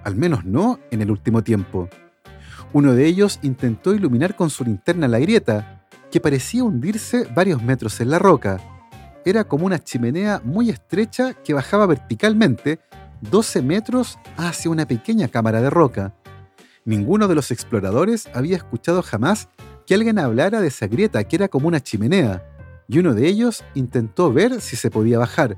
al 0.03 0.15
menos 0.15 0.45
no 0.45 0.79
en 0.91 1.01
el 1.01 1.12
último 1.12 1.43
tiempo. 1.43 1.89
Uno 2.74 2.93
de 2.93 3.05
ellos 3.05 3.39
intentó 3.41 3.93
iluminar 3.93 4.36
con 4.36 4.50
su 4.50 4.63
linterna 4.63 5.07
la 5.07 5.19
grieta, 5.19 5.88
que 6.12 6.19
parecía 6.19 6.63
hundirse 6.63 7.27
varios 7.34 7.63
metros 7.63 8.00
en 8.01 8.10
la 8.10 8.19
roca. 8.19 8.60
Era 9.25 9.45
como 9.45 9.65
una 9.65 9.79
chimenea 9.79 10.41
muy 10.43 10.69
estrecha 10.69 11.34
que 11.34 11.53
bajaba 11.53 11.86
verticalmente 11.88 12.79
12 13.29 13.62
metros 13.62 14.20
hacia 14.38 14.72
una 14.72 14.86
pequeña 14.86 15.27
cámara 15.27 15.62
de 15.62 15.70
roca. 15.70 16.15
Ninguno 16.86 17.27
de 17.27 17.36
los 17.36 17.51
exploradores 17.51 18.27
había 18.34 18.58
escuchado 18.58 19.01
jamás 19.01 19.50
que 19.86 19.96
alguien 19.96 20.20
hablara 20.20 20.62
de 20.62 20.67
esa 20.67 20.88
grieta 20.88 21.24
que 21.24 21.36
era 21.36 21.48
como 21.48 21.67
una 21.67 21.82
chimenea, 21.82 22.44
y 22.88 23.00
uno 23.00 23.13
de 23.13 23.27
ellos 23.27 23.63
intentó 23.74 24.32
ver 24.32 24.62
si 24.62 24.75
se 24.75 24.91
podía 24.91 25.17
bajar. 25.17 25.58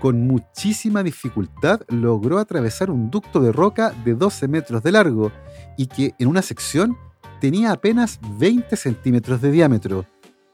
Con 0.00 0.26
muchísima 0.26 1.02
dificultad 1.02 1.82
logró 1.88 2.38
atravesar 2.38 2.90
un 2.90 3.10
ducto 3.10 3.40
de 3.40 3.52
roca 3.52 3.92
de 4.04 4.14
12 4.14 4.48
metros 4.48 4.82
de 4.82 4.92
largo 4.92 5.30
y 5.76 5.86
que 5.86 6.14
en 6.18 6.28
una 6.28 6.42
sección 6.42 6.96
tenía 7.40 7.72
apenas 7.72 8.18
20 8.38 8.76
centímetros 8.76 9.40
de 9.40 9.50
diámetro. 9.50 10.06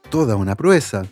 Toda 0.09 0.35
una 0.35 0.55
proeza. 0.55 1.05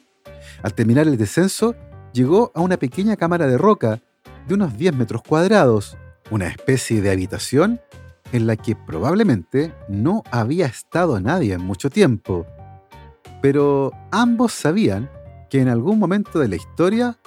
Al 0.62 0.74
terminar 0.74 1.08
el 1.08 1.18
descenso, 1.18 1.76
llegó 2.14 2.52
a 2.56 2.62
una 2.62 2.78
pequeña 2.78 3.16
cámara 3.16 3.48
de 3.48 3.58
roca 3.58 4.02
de 4.48 4.54
unos 4.54 4.78
10 4.78 4.96
metros 4.96 5.22
cuadrados, 5.22 5.98
una 6.32 6.48
especie 6.48 7.02
de 7.02 7.12
habitación 7.12 7.82
en 8.32 8.48
la 8.48 8.56
que 8.56 8.76
probablemente 8.76 9.74
no 9.88 10.24
había 10.32 10.66
estado 10.66 11.20
nadie 11.20 11.54
en 11.54 11.62
mucho 11.62 11.90
tiempo. 11.90 12.46
Pero 13.42 13.92
ambos 14.12 14.54
sabían 14.54 15.10
que 15.50 15.62
en 15.62 15.68
algún 15.68 16.00
momento 16.00 16.40
de 16.40 16.48
la 16.48 16.56
historia 16.56 17.18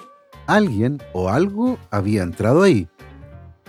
alguien 0.47 1.01
o 1.13 1.29
algo 1.29 1.77
había 1.91 2.23
entrado 2.23 2.63
ahí. 2.63 2.87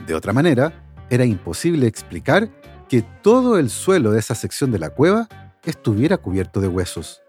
De 0.07 0.15
otra 0.15 0.33
manera, 0.33 0.73
era 1.11 1.25
imposible 1.25 1.87
explicar 1.87 2.51
que 2.89 3.03
todo 3.23 3.59
el 3.59 3.71
suelo 3.71 4.11
de 4.13 4.19
esa 4.19 4.35
sección 4.35 4.73
de 4.73 4.79
la 4.79 4.91
cueva 4.91 5.29
estuviera 5.65 6.17
cubierto 6.17 6.61
de 6.61 6.69
huesos. 6.69 7.23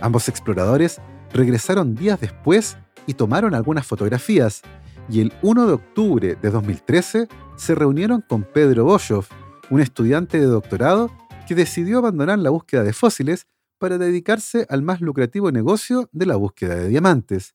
Ambos 0.00 0.28
exploradores 0.28 1.00
regresaron 1.32 1.94
días 1.94 2.20
después 2.20 2.76
y 3.06 3.14
tomaron 3.14 3.54
algunas 3.54 3.86
fotografías, 3.86 4.62
y 5.10 5.20
el 5.20 5.32
1 5.42 5.66
de 5.66 5.72
octubre 5.72 6.36
de 6.36 6.50
2013 6.50 7.28
se 7.56 7.74
reunieron 7.74 8.20
con 8.20 8.44
Pedro 8.44 8.84
Boschoff, 8.84 9.30
un 9.68 9.80
estudiante 9.80 10.38
de 10.38 10.46
doctorado 10.46 11.10
que 11.48 11.54
decidió 11.54 11.98
abandonar 11.98 12.38
la 12.38 12.50
búsqueda 12.50 12.84
de 12.84 12.92
fósiles 12.92 13.46
para 13.78 13.98
dedicarse 13.98 14.66
al 14.68 14.82
más 14.82 15.00
lucrativo 15.00 15.50
negocio 15.50 16.08
de 16.12 16.26
la 16.26 16.36
búsqueda 16.36 16.76
de 16.76 16.88
diamantes. 16.88 17.54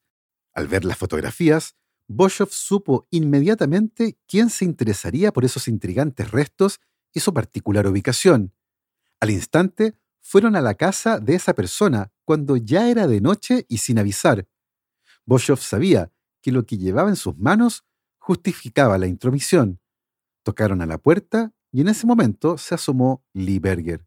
Al 0.53 0.67
ver 0.67 0.83
las 0.83 0.97
fotografías, 0.97 1.75
Boschoff 2.07 2.51
supo 2.51 3.07
inmediatamente 3.09 4.17
quién 4.27 4.50
se 4.50 4.65
interesaría 4.65 5.31
por 5.31 5.45
esos 5.45 5.67
intrigantes 5.67 6.31
restos 6.31 6.79
y 7.13 7.21
su 7.21 7.33
particular 7.33 7.88
ubicación. 7.88 8.53
Al 9.19 9.31
instante, 9.31 9.95
fueron 10.19 10.55
a 10.55 10.62
la 10.62 10.74
casa 10.74 11.19
de 11.19 11.35
esa 11.35 11.53
persona 11.53 12.12
cuando 12.25 12.57
ya 12.57 12.89
era 12.89 13.07
de 13.07 13.21
noche 13.21 13.65
y 13.69 13.77
sin 13.77 14.00
avisar. 14.00 14.47
Boschoff 15.25 15.62
sabía 15.62 16.12
que 16.45 16.51
lo 16.51 16.63
que 16.63 16.77
llevaba 16.77 17.09
en 17.09 17.15
sus 17.15 17.35
manos 17.39 17.85
justificaba 18.19 18.99
la 18.99 19.07
intromisión. 19.07 19.79
Tocaron 20.43 20.79
a 20.83 20.85
la 20.85 20.99
puerta 20.99 21.53
y 21.71 21.81
en 21.81 21.87
ese 21.87 22.05
momento 22.05 22.59
se 22.59 22.75
asomó 22.75 23.25
Lee 23.33 23.57
Berger. 23.57 24.05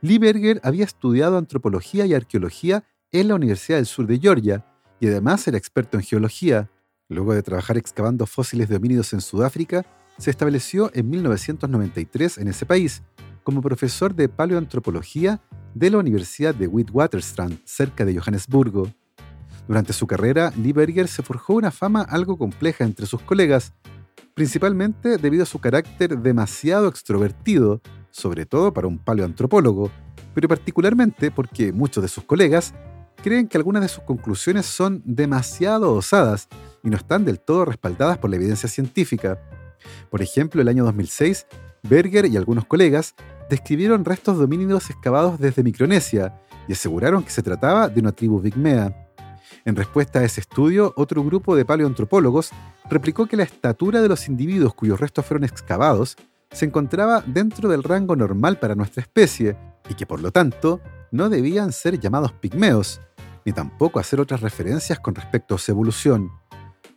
Lee 0.00 0.18
Berger 0.18 0.60
había 0.62 0.84
estudiado 0.84 1.38
antropología 1.38 2.06
y 2.06 2.14
arqueología 2.14 2.84
en 3.10 3.26
la 3.26 3.34
Universidad 3.34 3.78
del 3.78 3.86
Sur 3.86 4.06
de 4.06 4.20
Georgia 4.20 4.64
y 5.00 5.08
además 5.08 5.48
era 5.48 5.58
experto 5.58 5.96
en 5.96 6.04
geología. 6.04 6.70
Luego 7.08 7.34
de 7.34 7.42
trabajar 7.42 7.76
excavando 7.76 8.26
fósiles 8.26 8.68
de 8.68 8.76
homínidos 8.76 9.12
en 9.12 9.20
Sudáfrica, 9.20 9.84
se 10.18 10.30
estableció 10.30 10.92
en 10.94 11.10
1993 11.10 12.38
en 12.38 12.46
ese 12.46 12.64
país 12.64 13.02
como 13.42 13.60
profesor 13.60 14.14
de 14.14 14.28
paleoantropología 14.28 15.40
de 15.74 15.90
la 15.90 15.98
Universidad 15.98 16.54
de 16.54 16.68
Witwatersrand, 16.68 17.58
cerca 17.64 18.04
de 18.04 18.16
Johannesburgo. 18.16 18.88
Durante 19.70 19.92
su 19.92 20.08
carrera, 20.08 20.52
Lee 20.56 20.72
Berger 20.72 21.06
se 21.06 21.22
forjó 21.22 21.54
una 21.54 21.70
fama 21.70 22.02
algo 22.02 22.36
compleja 22.36 22.82
entre 22.82 23.06
sus 23.06 23.22
colegas, 23.22 23.72
principalmente 24.34 25.16
debido 25.16 25.44
a 25.44 25.46
su 25.46 25.60
carácter 25.60 26.18
demasiado 26.18 26.88
extrovertido, 26.88 27.80
sobre 28.10 28.46
todo 28.46 28.72
para 28.72 28.88
un 28.88 28.98
paleoantropólogo, 28.98 29.92
pero 30.34 30.48
particularmente 30.48 31.30
porque 31.30 31.72
muchos 31.72 32.02
de 32.02 32.08
sus 32.08 32.24
colegas 32.24 32.74
creen 33.22 33.46
que 33.46 33.58
algunas 33.58 33.82
de 33.82 33.88
sus 33.88 34.02
conclusiones 34.02 34.66
son 34.66 35.02
demasiado 35.04 35.94
osadas 35.94 36.48
y 36.82 36.90
no 36.90 36.96
están 36.96 37.24
del 37.24 37.38
todo 37.38 37.64
respaldadas 37.64 38.18
por 38.18 38.28
la 38.28 38.36
evidencia 38.38 38.68
científica. 38.68 39.40
Por 40.10 40.20
ejemplo, 40.20 40.60
el 40.60 40.66
año 40.66 40.82
2006, 40.82 41.46
Berger 41.84 42.26
y 42.26 42.36
algunos 42.36 42.64
colegas 42.64 43.14
describieron 43.48 44.04
restos 44.04 44.36
de 44.36 44.46
homínidos 44.46 44.90
excavados 44.90 45.38
desde 45.38 45.62
Micronesia 45.62 46.34
y 46.66 46.72
aseguraron 46.72 47.22
que 47.22 47.30
se 47.30 47.44
trataba 47.44 47.88
de 47.88 48.00
una 48.00 48.10
tribu 48.10 48.42
pigmea. 48.42 49.09
En 49.64 49.76
respuesta 49.76 50.20
a 50.20 50.24
ese 50.24 50.40
estudio, 50.40 50.94
otro 50.96 51.22
grupo 51.22 51.54
de 51.54 51.64
paleoantropólogos 51.64 52.50
replicó 52.88 53.26
que 53.26 53.36
la 53.36 53.42
estatura 53.42 54.00
de 54.00 54.08
los 54.08 54.26
individuos 54.28 54.74
cuyos 54.74 54.98
restos 54.98 55.26
fueron 55.26 55.44
excavados 55.44 56.16
se 56.50 56.64
encontraba 56.64 57.22
dentro 57.26 57.68
del 57.68 57.82
rango 57.82 58.16
normal 58.16 58.58
para 58.58 58.74
nuestra 58.74 59.02
especie 59.02 59.56
y 59.88 59.94
que 59.94 60.06
por 60.06 60.20
lo 60.20 60.32
tanto 60.32 60.80
no 61.12 61.28
debían 61.28 61.72
ser 61.72 61.98
llamados 62.00 62.32
pigmeos, 62.32 63.00
ni 63.44 63.52
tampoco 63.52 64.00
hacer 64.00 64.20
otras 64.20 64.40
referencias 64.40 64.98
con 64.98 65.14
respecto 65.14 65.54
a 65.54 65.58
su 65.58 65.70
evolución. 65.70 66.30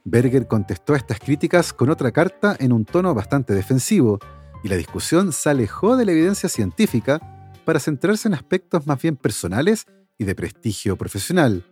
Berger 0.05 0.47
contestó 0.47 0.93
a 0.93 0.97
estas 0.97 1.19
críticas 1.19 1.73
con 1.73 1.89
otra 1.89 2.11
carta 2.11 2.55
en 2.59 2.73
un 2.73 2.85
tono 2.85 3.13
bastante 3.13 3.53
defensivo, 3.53 4.19
y 4.63 4.69
la 4.69 4.75
discusión 4.75 5.33
se 5.33 5.49
alejó 5.49 5.97
de 5.97 6.05
la 6.05 6.13
evidencia 6.13 6.49
científica 6.49 7.19
para 7.65 7.79
centrarse 7.79 8.27
en 8.27 8.33
aspectos 8.33 8.87
más 8.87 9.01
bien 9.01 9.15
personales 9.15 9.85
y 10.17 10.25
de 10.25 10.35
prestigio 10.35 10.97
profesional. 10.97 11.65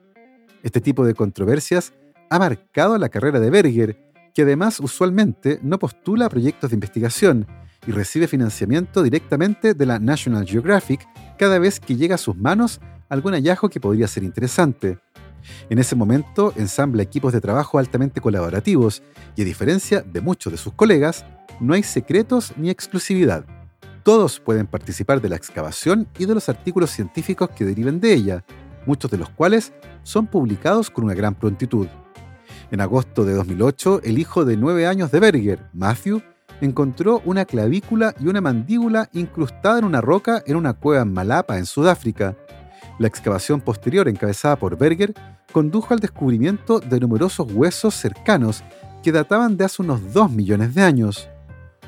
Este 0.63 0.81
tipo 0.81 1.05
de 1.05 1.13
controversias 1.13 1.93
ha 2.29 2.39
marcado 2.39 2.97
la 2.97 3.09
carrera 3.09 3.39
de 3.39 3.49
Berger, 3.49 3.97
que 4.33 4.43
además 4.43 4.79
usualmente 4.79 5.59
no 5.63 5.79
postula 5.79 6.29
proyectos 6.29 6.69
de 6.69 6.75
investigación 6.75 7.47
y 7.85 7.91
recibe 7.91 8.27
financiamiento 8.27 9.01
directamente 9.03 9.73
de 9.73 9.85
la 9.85 9.99
National 9.99 10.45
Geographic 10.45 11.07
cada 11.37 11.59
vez 11.59 11.79
que 11.79 11.95
llega 11.95 12.15
a 12.15 12.19
sus 12.19 12.37
manos 12.37 12.79
algún 13.09 13.33
hallazgo 13.33 13.69
que 13.69 13.79
podría 13.79 14.07
ser 14.07 14.23
interesante. 14.23 14.99
En 15.69 15.79
ese 15.79 15.95
momento 15.95 16.53
ensambla 16.55 17.03
equipos 17.03 17.33
de 17.33 17.41
trabajo 17.41 17.79
altamente 17.79 18.21
colaborativos 18.21 19.01
y 19.35 19.41
a 19.41 19.45
diferencia 19.45 20.01
de 20.01 20.21
muchos 20.21 20.53
de 20.53 20.57
sus 20.57 20.73
colegas, 20.73 21.25
no 21.59 21.73
hay 21.73 21.83
secretos 21.83 22.53
ni 22.55 22.69
exclusividad. 22.69 23.45
Todos 24.03 24.39
pueden 24.39 24.67
participar 24.67 25.21
de 25.21 25.29
la 25.29 25.35
excavación 25.35 26.07
y 26.17 26.25
de 26.25 26.33
los 26.33 26.49
artículos 26.49 26.91
científicos 26.91 27.49
que 27.49 27.65
deriven 27.65 27.99
de 27.99 28.13
ella, 28.13 28.43
muchos 28.85 29.11
de 29.11 29.17
los 29.17 29.29
cuales 29.29 29.73
son 30.03 30.27
publicados 30.27 30.89
con 30.89 31.05
una 31.05 31.13
gran 31.13 31.35
prontitud. 31.35 31.87
En 32.71 32.81
agosto 32.81 33.25
de 33.25 33.33
2008, 33.33 34.01
el 34.03 34.17
hijo 34.17 34.45
de 34.45 34.57
nueve 34.57 34.87
años 34.87 35.11
de 35.11 35.19
Berger, 35.19 35.59
Matthew, 35.73 36.21
encontró 36.61 37.21
una 37.25 37.45
clavícula 37.45 38.13
y 38.19 38.27
una 38.27 38.39
mandíbula 38.39 39.09
incrustada 39.13 39.79
en 39.79 39.85
una 39.85 39.99
roca 39.99 40.43
en 40.45 40.55
una 40.55 40.73
cueva 40.73 41.03
en 41.03 41.13
Malapa, 41.13 41.57
en 41.57 41.65
Sudáfrica. 41.65 42.35
La 42.99 43.07
excavación 43.07 43.61
posterior, 43.61 44.07
encabezada 44.07 44.55
por 44.57 44.77
Berger, 44.77 45.13
condujo 45.51 45.93
al 45.93 45.99
descubrimiento 45.99 46.79
de 46.79 46.99
numerosos 46.99 47.51
huesos 47.51 47.95
cercanos 47.95 48.63
que 49.03 49.11
databan 49.11 49.57
de 49.57 49.65
hace 49.65 49.81
unos 49.81 50.13
2 50.13 50.31
millones 50.31 50.75
de 50.75 50.83
años. 50.83 51.27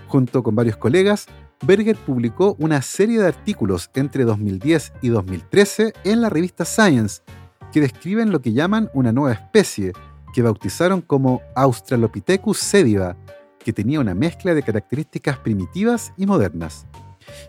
Junto 0.07 0.43
con 0.43 0.55
varios 0.55 0.77
colegas, 0.77 1.27
Berger 1.65 1.96
publicó 1.96 2.58
una 2.60 2.82
serie 2.82 3.20
de 3.20 3.27
artículos 3.27 3.89
entre 3.93 4.25
2010 4.25 4.93
y 5.01 5.08
2013 5.08 5.93
en 6.03 6.22
la 6.22 6.29
revista 6.29 6.65
Science, 6.65 7.22
que 7.72 7.79
describen 7.79 8.32
lo 8.32 8.41
que 8.41 8.51
llaman 8.51 8.89
una 8.93 9.13
nueva 9.13 9.32
especie, 9.32 9.93
que 10.34 10.41
bautizaron 10.41 11.00
como 11.00 11.41
Australopithecus 11.55 12.60
sediva, 12.60 13.15
que 13.60 13.72
tenía 13.72 14.01
una 14.01 14.13
mezcla 14.13 14.53
de 14.53 14.62
características 14.62 15.38
primitivas 15.38 16.12
y 16.17 16.25
modernas. 16.25 16.86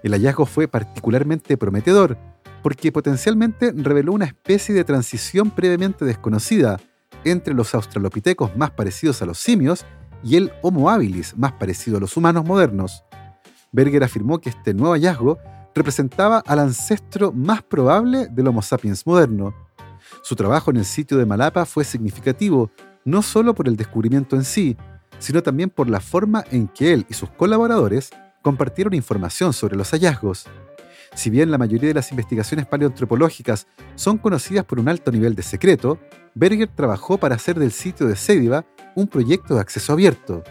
El 0.04 0.12
hallazgo 0.12 0.46
fue 0.46 0.68
particularmente 0.68 1.56
prometedor, 1.56 2.16
porque 2.62 2.92
potencialmente 2.92 3.72
reveló 3.74 4.12
una 4.12 4.26
especie 4.26 4.76
de 4.76 4.84
transición 4.84 5.50
previamente 5.50 6.04
desconocida 6.04 6.78
entre 7.24 7.52
los 7.52 7.74
australopitecos 7.74 8.56
más 8.56 8.70
parecidos 8.70 9.20
a 9.22 9.26
los 9.26 9.38
simios 9.38 9.84
y 10.22 10.36
el 10.36 10.52
Homo 10.62 10.88
habilis 10.88 11.36
más 11.36 11.52
parecido 11.52 11.96
a 11.96 12.00
los 12.00 12.16
humanos 12.16 12.44
modernos. 12.44 13.04
Berger 13.74 14.04
afirmó 14.04 14.40
que 14.40 14.50
este 14.50 14.72
nuevo 14.72 14.94
hallazgo 14.94 15.36
representaba 15.74 16.38
al 16.46 16.60
ancestro 16.60 17.32
más 17.32 17.60
probable 17.60 18.28
del 18.28 18.46
Homo 18.46 18.62
sapiens 18.62 19.04
moderno. 19.04 19.52
Su 20.22 20.36
trabajo 20.36 20.70
en 20.70 20.76
el 20.76 20.84
sitio 20.84 21.18
de 21.18 21.26
Malapa 21.26 21.64
fue 21.64 21.82
significativo, 21.82 22.70
no 23.04 23.20
solo 23.20 23.52
por 23.52 23.66
el 23.66 23.74
descubrimiento 23.74 24.36
en 24.36 24.44
sí, 24.44 24.76
sino 25.18 25.42
también 25.42 25.70
por 25.70 25.90
la 25.90 25.98
forma 25.98 26.44
en 26.52 26.68
que 26.68 26.92
él 26.92 27.04
y 27.08 27.14
sus 27.14 27.30
colaboradores 27.30 28.10
compartieron 28.42 28.94
información 28.94 29.52
sobre 29.52 29.76
los 29.76 29.90
hallazgos. 29.90 30.46
Si 31.16 31.28
bien 31.28 31.50
la 31.50 31.58
mayoría 31.58 31.88
de 31.88 31.94
las 31.94 32.12
investigaciones 32.12 32.66
paleoantropológicas 32.66 33.66
son 33.96 34.18
conocidas 34.18 34.64
por 34.64 34.78
un 34.78 34.88
alto 34.88 35.10
nivel 35.10 35.34
de 35.34 35.42
secreto, 35.42 35.98
Berger 36.34 36.68
trabajó 36.68 37.18
para 37.18 37.34
hacer 37.34 37.58
del 37.58 37.72
sitio 37.72 38.06
de 38.06 38.14
Sediva 38.14 38.64
un 38.94 39.08
proyecto 39.08 39.54
de 39.54 39.60
acceso 39.60 39.92
abierto. 39.92 40.44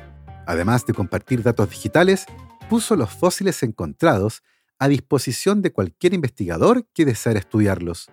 Además 0.45 0.85
de 0.85 0.93
compartir 0.93 1.41
datos 1.41 1.69
digitales, 1.69 2.25
puso 2.69 2.95
los 2.95 3.09
fósiles 3.09 3.61
encontrados 3.63 4.43
a 4.79 4.87
disposición 4.87 5.61
de 5.61 5.71
cualquier 5.71 6.13
investigador 6.13 6.85
que 6.93 7.05
deseara 7.05 7.39
estudiarlos. 7.39 8.09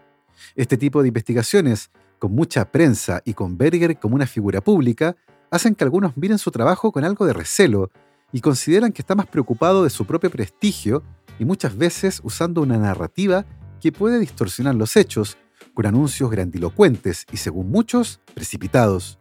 Este 0.54 0.76
tipo 0.76 1.02
de 1.02 1.08
investigaciones, 1.08 1.90
con 2.18 2.32
mucha 2.32 2.70
prensa 2.70 3.22
y 3.24 3.34
con 3.34 3.58
Berger 3.58 3.98
como 3.98 4.14
una 4.14 4.26
figura 4.26 4.60
pública, 4.60 5.16
hacen 5.50 5.74
que 5.74 5.84
algunos 5.84 6.16
miren 6.16 6.38
su 6.38 6.50
trabajo 6.50 6.92
con 6.92 7.04
algo 7.04 7.26
de 7.26 7.32
recelo 7.32 7.90
y 8.32 8.40
consideran 8.40 8.92
que 8.92 9.02
está 9.02 9.14
más 9.14 9.26
preocupado 9.26 9.84
de 9.84 9.90
su 9.90 10.06
propio 10.06 10.30
prestigio 10.30 11.02
y 11.38 11.44
muchas 11.44 11.76
veces 11.76 12.20
usando 12.22 12.62
una 12.62 12.78
narrativa 12.78 13.46
que 13.80 13.92
puede 13.92 14.18
distorsionar 14.18 14.74
los 14.74 14.96
hechos, 14.96 15.38
con 15.74 15.86
anuncios 15.86 16.30
grandilocuentes 16.30 17.26
y, 17.32 17.38
según 17.38 17.70
muchos, 17.70 18.20
precipitados. 18.34 19.18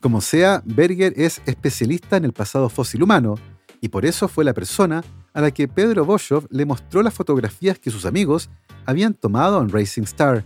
Como 0.00 0.20
sea, 0.20 0.62
Berger 0.64 1.14
es 1.16 1.40
especialista 1.46 2.16
en 2.16 2.24
el 2.24 2.32
pasado 2.32 2.68
fósil 2.68 3.02
humano, 3.02 3.36
y 3.80 3.88
por 3.88 4.04
eso 4.04 4.28
fue 4.28 4.44
la 4.44 4.54
persona 4.54 5.04
a 5.32 5.40
la 5.40 5.50
que 5.50 5.68
Pedro 5.68 6.04
Boschov 6.04 6.46
le 6.50 6.66
mostró 6.66 7.02
las 7.02 7.14
fotografías 7.14 7.78
que 7.78 7.90
sus 7.90 8.06
amigos 8.06 8.50
habían 8.86 9.14
tomado 9.14 9.60
en 9.60 9.68
Racing 9.68 10.02
Star. 10.02 10.44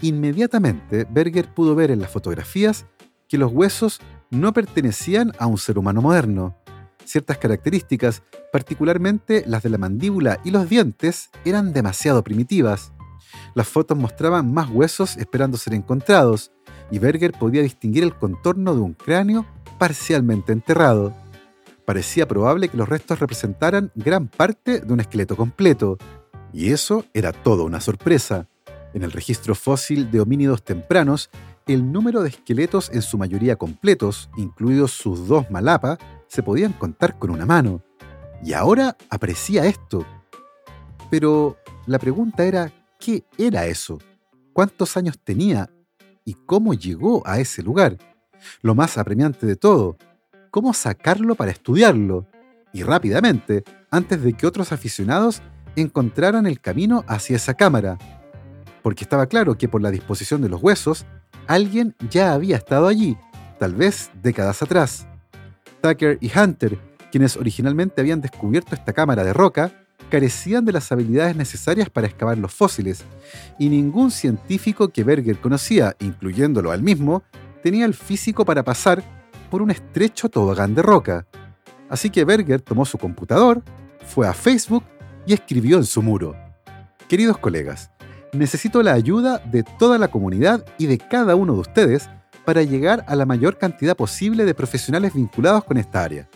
Inmediatamente, 0.00 1.06
Berger 1.08 1.52
pudo 1.54 1.74
ver 1.74 1.90
en 1.90 2.00
las 2.00 2.10
fotografías 2.10 2.86
que 3.28 3.38
los 3.38 3.52
huesos 3.52 4.00
no 4.30 4.52
pertenecían 4.52 5.32
a 5.38 5.46
un 5.46 5.58
ser 5.58 5.78
humano 5.78 6.02
moderno. 6.02 6.56
Ciertas 7.04 7.38
características, 7.38 8.22
particularmente 8.52 9.44
las 9.46 9.62
de 9.62 9.70
la 9.70 9.78
mandíbula 9.78 10.40
y 10.44 10.50
los 10.50 10.68
dientes, 10.68 11.30
eran 11.44 11.72
demasiado 11.72 12.24
primitivas. 12.24 12.92
Las 13.54 13.68
fotos 13.68 13.96
mostraban 13.96 14.52
más 14.52 14.68
huesos 14.70 15.16
esperando 15.16 15.56
ser 15.56 15.74
encontrados, 15.74 16.52
y 16.90 16.98
Berger 16.98 17.32
podía 17.32 17.62
distinguir 17.62 18.02
el 18.02 18.14
contorno 18.14 18.74
de 18.74 18.80
un 18.80 18.94
cráneo 18.94 19.46
parcialmente 19.78 20.52
enterrado. 20.52 21.21
Parecía 21.84 22.28
probable 22.28 22.68
que 22.68 22.76
los 22.76 22.88
restos 22.88 23.18
representaran 23.18 23.90
gran 23.94 24.28
parte 24.28 24.80
de 24.80 24.92
un 24.92 25.00
esqueleto 25.00 25.36
completo, 25.36 25.98
y 26.52 26.70
eso 26.70 27.04
era 27.12 27.32
todo 27.32 27.64
una 27.64 27.80
sorpresa. 27.80 28.48
En 28.94 29.02
el 29.02 29.10
registro 29.10 29.54
fósil 29.54 30.10
de 30.10 30.20
homínidos 30.20 30.62
tempranos, 30.62 31.30
el 31.66 31.90
número 31.90 32.22
de 32.22 32.28
esqueletos 32.28 32.90
en 32.90 33.02
su 33.02 33.18
mayoría 33.18 33.56
completos, 33.56 34.30
incluidos 34.36 34.92
sus 34.92 35.26
dos 35.26 35.50
malapa, 35.50 35.98
se 36.28 36.42
podían 36.42 36.72
contar 36.72 37.18
con 37.18 37.30
una 37.30 37.46
mano. 37.46 37.82
Y 38.44 38.52
ahora 38.52 38.96
aparecía 39.08 39.64
esto. 39.66 40.04
Pero 41.10 41.56
la 41.86 41.98
pregunta 41.98 42.44
era, 42.44 42.72
¿qué 42.98 43.24
era 43.38 43.66
eso? 43.66 43.98
¿Cuántos 44.52 44.96
años 44.96 45.18
tenía? 45.22 45.70
¿Y 46.24 46.34
cómo 46.34 46.74
llegó 46.74 47.22
a 47.26 47.38
ese 47.38 47.62
lugar? 47.62 47.96
Lo 48.60 48.74
más 48.74 48.98
apremiante 48.98 49.46
de 49.46 49.56
todo, 49.56 49.96
¿cómo 50.52 50.74
sacarlo 50.74 51.34
para 51.34 51.50
estudiarlo? 51.50 52.28
Y 52.74 52.82
rápidamente, 52.84 53.64
antes 53.90 54.22
de 54.22 54.34
que 54.34 54.46
otros 54.46 54.70
aficionados 54.70 55.42
encontraran 55.76 56.46
el 56.46 56.60
camino 56.60 57.04
hacia 57.08 57.36
esa 57.36 57.54
cámara. 57.54 57.98
Porque 58.82 59.04
estaba 59.04 59.26
claro 59.26 59.56
que 59.56 59.68
por 59.68 59.80
la 59.80 59.90
disposición 59.90 60.42
de 60.42 60.50
los 60.50 60.62
huesos, 60.62 61.06
alguien 61.46 61.96
ya 62.10 62.34
había 62.34 62.56
estado 62.56 62.86
allí, 62.86 63.16
tal 63.58 63.74
vez 63.74 64.10
décadas 64.22 64.62
atrás. 64.62 65.06
Tucker 65.80 66.18
y 66.20 66.30
Hunter, 66.38 66.78
quienes 67.10 67.36
originalmente 67.38 68.02
habían 68.02 68.20
descubierto 68.20 68.74
esta 68.74 68.92
cámara 68.92 69.24
de 69.24 69.32
roca, 69.32 69.72
carecían 70.10 70.66
de 70.66 70.72
las 70.72 70.92
habilidades 70.92 71.34
necesarias 71.34 71.88
para 71.88 72.08
excavar 72.08 72.36
los 72.36 72.52
fósiles, 72.52 73.04
y 73.58 73.70
ningún 73.70 74.10
científico 74.10 74.88
que 74.88 75.02
Berger 75.02 75.40
conocía, 75.40 75.96
incluyéndolo 75.98 76.72
al 76.72 76.82
mismo, 76.82 77.22
tenía 77.62 77.86
el 77.86 77.94
físico 77.94 78.44
para 78.44 78.62
pasar 78.62 79.21
por 79.52 79.60
un 79.60 79.70
estrecho 79.70 80.30
tobogán 80.30 80.74
de 80.74 80.80
roca. 80.80 81.26
Así 81.90 82.08
que 82.08 82.24
Berger 82.24 82.62
tomó 82.62 82.86
su 82.86 82.96
computador, 82.96 83.62
fue 84.06 84.26
a 84.26 84.32
Facebook 84.32 84.82
y 85.26 85.34
escribió 85.34 85.76
en 85.76 85.84
su 85.84 86.00
muro. 86.00 86.34
Queridos 87.06 87.36
colegas, 87.36 87.90
necesito 88.32 88.82
la 88.82 88.94
ayuda 88.94 89.40
de 89.40 89.62
toda 89.62 89.98
la 89.98 90.08
comunidad 90.08 90.64
y 90.78 90.86
de 90.86 90.96
cada 90.96 91.36
uno 91.36 91.52
de 91.52 91.60
ustedes 91.60 92.08
para 92.46 92.62
llegar 92.62 93.04
a 93.06 93.14
la 93.14 93.26
mayor 93.26 93.58
cantidad 93.58 93.94
posible 93.94 94.46
de 94.46 94.54
profesionales 94.54 95.12
vinculados 95.12 95.64
con 95.64 95.76
esta 95.76 96.02
área. 96.02 96.30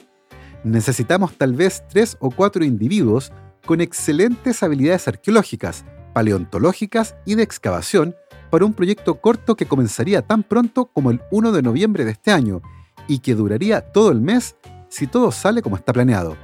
Necesitamos 0.63 1.39
tal 1.39 1.55
vez 1.55 1.85
tres 1.89 2.19
o 2.21 2.31
cuatro 2.31 2.67
individuos 2.67 3.33
con 3.65 3.81
excelentes 3.81 4.63
habilidades 4.63 5.09
arqueológicas, 5.09 5.87
paleontológicas 6.13 7.17
y 7.25 7.35
de 7.35 7.45
excavación 7.45 8.15
para 8.51 8.67
un 8.67 8.75
proyecto 8.75 9.23
corto 9.23 9.57
que 9.57 9.65
comenzaría 9.65 10.21
tan 10.21 10.43
pronto 10.43 10.91
como 10.93 11.11
el 11.11 11.23
1 11.31 11.53
de 11.53 11.63
noviembre 11.63 12.05
de 12.05 12.11
este 12.11 12.31
año 12.31 12.61
y 13.09 13.21
que 13.21 13.35
duraría 13.35 13.81
todo 13.81 14.11
el 14.11 14.21
mes 14.21 14.57
si 14.89 15.07
todo 15.07 15.33
sale 15.33 15.63
como 15.63 15.77
está 15.77 15.93
planeado. 15.93 16.37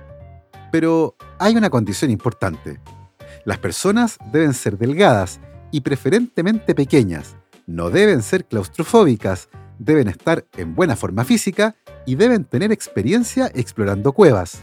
Pero 0.70 1.16
hay 1.38 1.56
una 1.56 1.70
condición 1.70 2.10
importante. 2.10 2.80
Las 3.44 3.58
personas 3.58 4.18
deben 4.32 4.54
ser 4.54 4.78
delgadas 4.78 5.40
y 5.70 5.80
preferentemente 5.80 6.74
pequeñas, 6.74 7.36
no 7.66 7.90
deben 7.90 8.22
ser 8.22 8.44
claustrofóbicas, 8.44 9.48
deben 9.78 10.08
estar 10.08 10.46
en 10.56 10.74
buena 10.74 10.96
forma 10.96 11.24
física 11.24 11.74
y 12.06 12.16
deben 12.16 12.44
tener 12.44 12.72
experiencia 12.72 13.50
explorando 13.54 14.12
cuevas. 14.12 14.62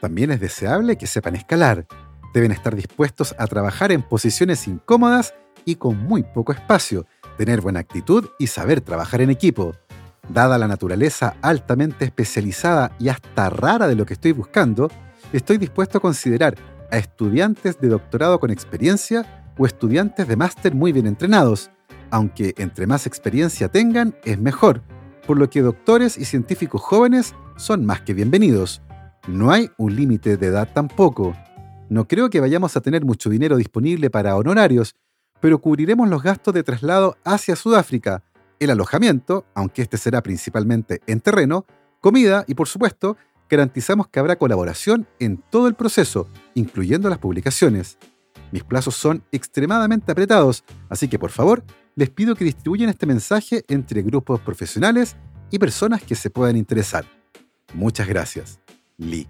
También 0.00 0.30
es 0.30 0.40
deseable 0.40 0.96
que 0.96 1.06
sepan 1.06 1.36
escalar, 1.36 1.86
deben 2.34 2.50
estar 2.50 2.74
dispuestos 2.74 3.34
a 3.38 3.46
trabajar 3.46 3.92
en 3.92 4.02
posiciones 4.02 4.66
incómodas 4.66 5.34
y 5.64 5.76
con 5.76 5.96
muy 5.98 6.22
poco 6.22 6.52
espacio, 6.52 7.06
tener 7.38 7.60
buena 7.60 7.80
actitud 7.80 8.28
y 8.38 8.48
saber 8.48 8.80
trabajar 8.80 9.20
en 9.20 9.30
equipo. 9.30 9.74
Dada 10.28 10.56
la 10.56 10.68
naturaleza 10.68 11.34
altamente 11.42 12.04
especializada 12.04 12.92
y 12.98 13.08
hasta 13.08 13.50
rara 13.50 13.88
de 13.88 13.96
lo 13.96 14.06
que 14.06 14.14
estoy 14.14 14.32
buscando, 14.32 14.88
estoy 15.32 15.58
dispuesto 15.58 15.98
a 15.98 16.00
considerar 16.00 16.54
a 16.90 16.98
estudiantes 16.98 17.80
de 17.80 17.88
doctorado 17.88 18.38
con 18.38 18.50
experiencia 18.50 19.44
o 19.58 19.66
estudiantes 19.66 20.28
de 20.28 20.36
máster 20.36 20.74
muy 20.74 20.92
bien 20.92 21.06
entrenados, 21.06 21.70
aunque 22.10 22.54
entre 22.58 22.86
más 22.86 23.06
experiencia 23.06 23.68
tengan 23.68 24.14
es 24.24 24.38
mejor, 24.38 24.82
por 25.26 25.38
lo 25.38 25.50
que 25.50 25.62
doctores 25.62 26.16
y 26.16 26.24
científicos 26.24 26.80
jóvenes 26.80 27.34
son 27.56 27.84
más 27.84 28.02
que 28.02 28.14
bienvenidos. 28.14 28.82
No 29.26 29.50
hay 29.50 29.70
un 29.76 29.96
límite 29.96 30.36
de 30.36 30.46
edad 30.46 30.68
tampoco. 30.72 31.36
No 31.88 32.06
creo 32.06 32.30
que 32.30 32.40
vayamos 32.40 32.76
a 32.76 32.80
tener 32.80 33.04
mucho 33.04 33.28
dinero 33.28 33.56
disponible 33.56 34.10
para 34.10 34.36
honorarios, 34.36 34.94
pero 35.40 35.60
cubriremos 35.60 36.08
los 36.08 36.22
gastos 36.22 36.54
de 36.54 36.62
traslado 36.62 37.16
hacia 37.24 37.56
Sudáfrica, 37.56 38.22
el 38.62 38.70
alojamiento, 38.70 39.44
aunque 39.54 39.82
este 39.82 39.96
será 39.96 40.22
principalmente 40.22 41.00
en 41.06 41.20
terreno, 41.20 41.66
comida 42.00 42.44
y 42.46 42.54
por 42.54 42.68
supuesto, 42.68 43.16
garantizamos 43.48 44.08
que 44.08 44.20
habrá 44.20 44.36
colaboración 44.36 45.06
en 45.18 45.36
todo 45.36 45.68
el 45.68 45.74
proceso, 45.74 46.28
incluyendo 46.54 47.08
las 47.08 47.18
publicaciones. 47.18 47.98
Mis 48.50 48.64
plazos 48.64 48.94
son 48.94 49.24
extremadamente 49.32 50.12
apretados, 50.12 50.64
así 50.88 51.08
que 51.08 51.18
por 51.18 51.30
favor, 51.30 51.64
les 51.94 52.10
pido 52.10 52.34
que 52.34 52.44
distribuyan 52.44 52.88
este 52.88 53.06
mensaje 53.06 53.64
entre 53.68 54.02
grupos 54.02 54.40
profesionales 54.40 55.16
y 55.50 55.58
personas 55.58 56.02
que 56.02 56.14
se 56.14 56.30
puedan 56.30 56.56
interesar. 56.56 57.04
Muchas 57.74 58.08
gracias. 58.08 58.60
Lee. 58.96 59.28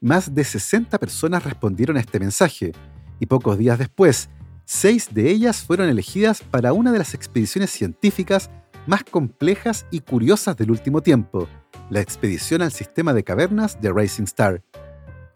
Más 0.00 0.34
de 0.34 0.44
60 0.44 0.98
personas 0.98 1.44
respondieron 1.44 1.96
a 1.96 2.00
este 2.00 2.20
mensaje 2.20 2.72
y 3.18 3.26
pocos 3.26 3.56
días 3.56 3.78
después, 3.78 4.28
seis 4.64 5.08
de 5.12 5.30
ellas 5.30 5.62
fueron 5.62 5.88
elegidas 5.88 6.42
para 6.42 6.72
una 6.72 6.92
de 6.92 6.98
las 6.98 7.14
expediciones 7.14 7.70
científicas 7.70 8.50
más 8.86 9.04
complejas 9.04 9.86
y 9.90 10.00
curiosas 10.00 10.56
del 10.56 10.70
último 10.70 11.00
tiempo, 11.00 11.48
la 11.90 12.00
expedición 12.00 12.62
al 12.62 12.72
sistema 12.72 13.12
de 13.14 13.24
cavernas 13.24 13.80
de 13.80 13.92
Racing 13.92 14.24
Star. 14.24 14.62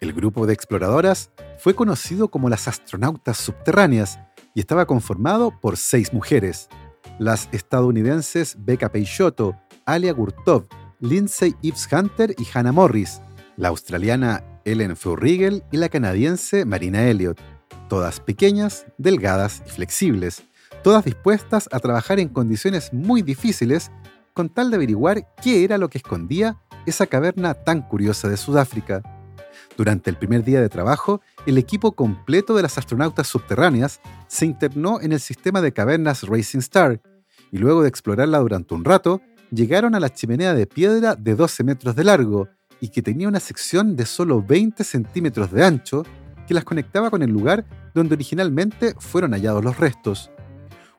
El 0.01 0.13
grupo 0.13 0.47
de 0.47 0.55
exploradoras 0.55 1.31
fue 1.59 1.75
conocido 1.75 2.29
como 2.29 2.49
las 2.49 2.69
astronautas 2.69 3.39
subterráneas 3.39 4.19
y 4.55 4.61
estaba 4.61 4.87
conformado 4.87 5.59
por 5.61 5.77
seis 5.77 6.13
mujeres, 6.13 6.69
las 7.19 7.49
estadounidenses 7.53 8.57
Becca 8.61 8.91
Peixoto, 8.91 9.57
Alia 9.87 10.13
Gurtov, 10.13 10.69
Lindsay 11.01 11.55
Eves 11.63 11.89
Hunter 11.91 12.35
y 12.39 12.47
Hannah 12.53 12.73
Morris, 12.73 13.21
la 13.57 13.69
australiana 13.69 14.45
Ellen 14.65 14.97
Furrigel 14.97 15.65
y 15.73 15.79
la 15.79 15.89
canadiense 15.89 16.65
Marina 16.65 17.09
Elliott. 17.09 17.41
Todas 17.89 18.21
pequeñas, 18.21 18.87
delgadas 18.99 19.63
y 19.67 19.71
flexibles, 19.71 20.43
todas 20.83 21.05
dispuestas 21.05 21.69
a 21.73 21.81
trabajar 21.81 22.21
en 22.21 22.29
condiciones 22.29 22.93
muy 22.93 23.23
difíciles 23.23 23.91
con 24.35 24.49
tal 24.49 24.71
de 24.71 24.77
averiguar 24.77 25.35
qué 25.43 25.65
era 25.65 25.79
lo 25.79 25.89
que 25.89 25.99
escondía 25.99 26.59
esa 26.87 27.07
caverna 27.07 27.55
tan 27.55 27.83
curiosa 27.83 28.29
de 28.29 28.37
Sudáfrica. 28.37 29.03
Durante 29.77 30.11
el 30.11 30.17
primer 30.17 30.45
día 30.45 30.61
de 30.61 30.69
trabajo, 30.69 31.21
el 31.47 31.59
equipo 31.59 31.93
completo 31.93 32.55
de 32.55 32.63
las 32.63 32.79
astronautas 32.79 33.27
subterráneas 33.27 34.01
se 34.27 34.47
internó 34.47 35.01
en 35.01 35.13
el 35.13 35.21
sistema 35.21 35.61
de 35.61 35.73
cavernas 35.73 36.23
Racing 36.23 36.59
Star 36.59 37.01
y 37.51 37.59
luego 37.59 37.83
de 37.83 37.89
explorarla 37.89 38.39
durante 38.39 38.75
un 38.75 38.85
rato, 38.85 39.21
llegaron 39.51 39.95
a 39.95 40.01
la 40.01 40.11
chimenea 40.11 40.55
de 40.55 40.67
piedra 40.67 41.15
de 41.15 41.35
12 41.35 41.65
metros 41.65 41.97
de 41.97 42.05
largo 42.05 42.49
y 42.81 42.89
que 42.89 43.03
tenía 43.03 43.29
una 43.29 43.41
sección 43.41 43.97
de 43.97 44.07
solo 44.07 44.43
20 44.43 44.85
centímetros 44.85 45.51
de 45.51 45.65
ancho 45.65 46.05
que 46.49 46.55
las 46.55 46.65
conectaba 46.65 47.11
con 47.11 47.23
el 47.23 47.31
lugar 47.31 47.67
donde 47.95 48.15
originalmente 48.15 48.95
fueron 48.99 49.33
hallados 49.33 49.63
los 49.63 49.79
restos. 49.79 50.31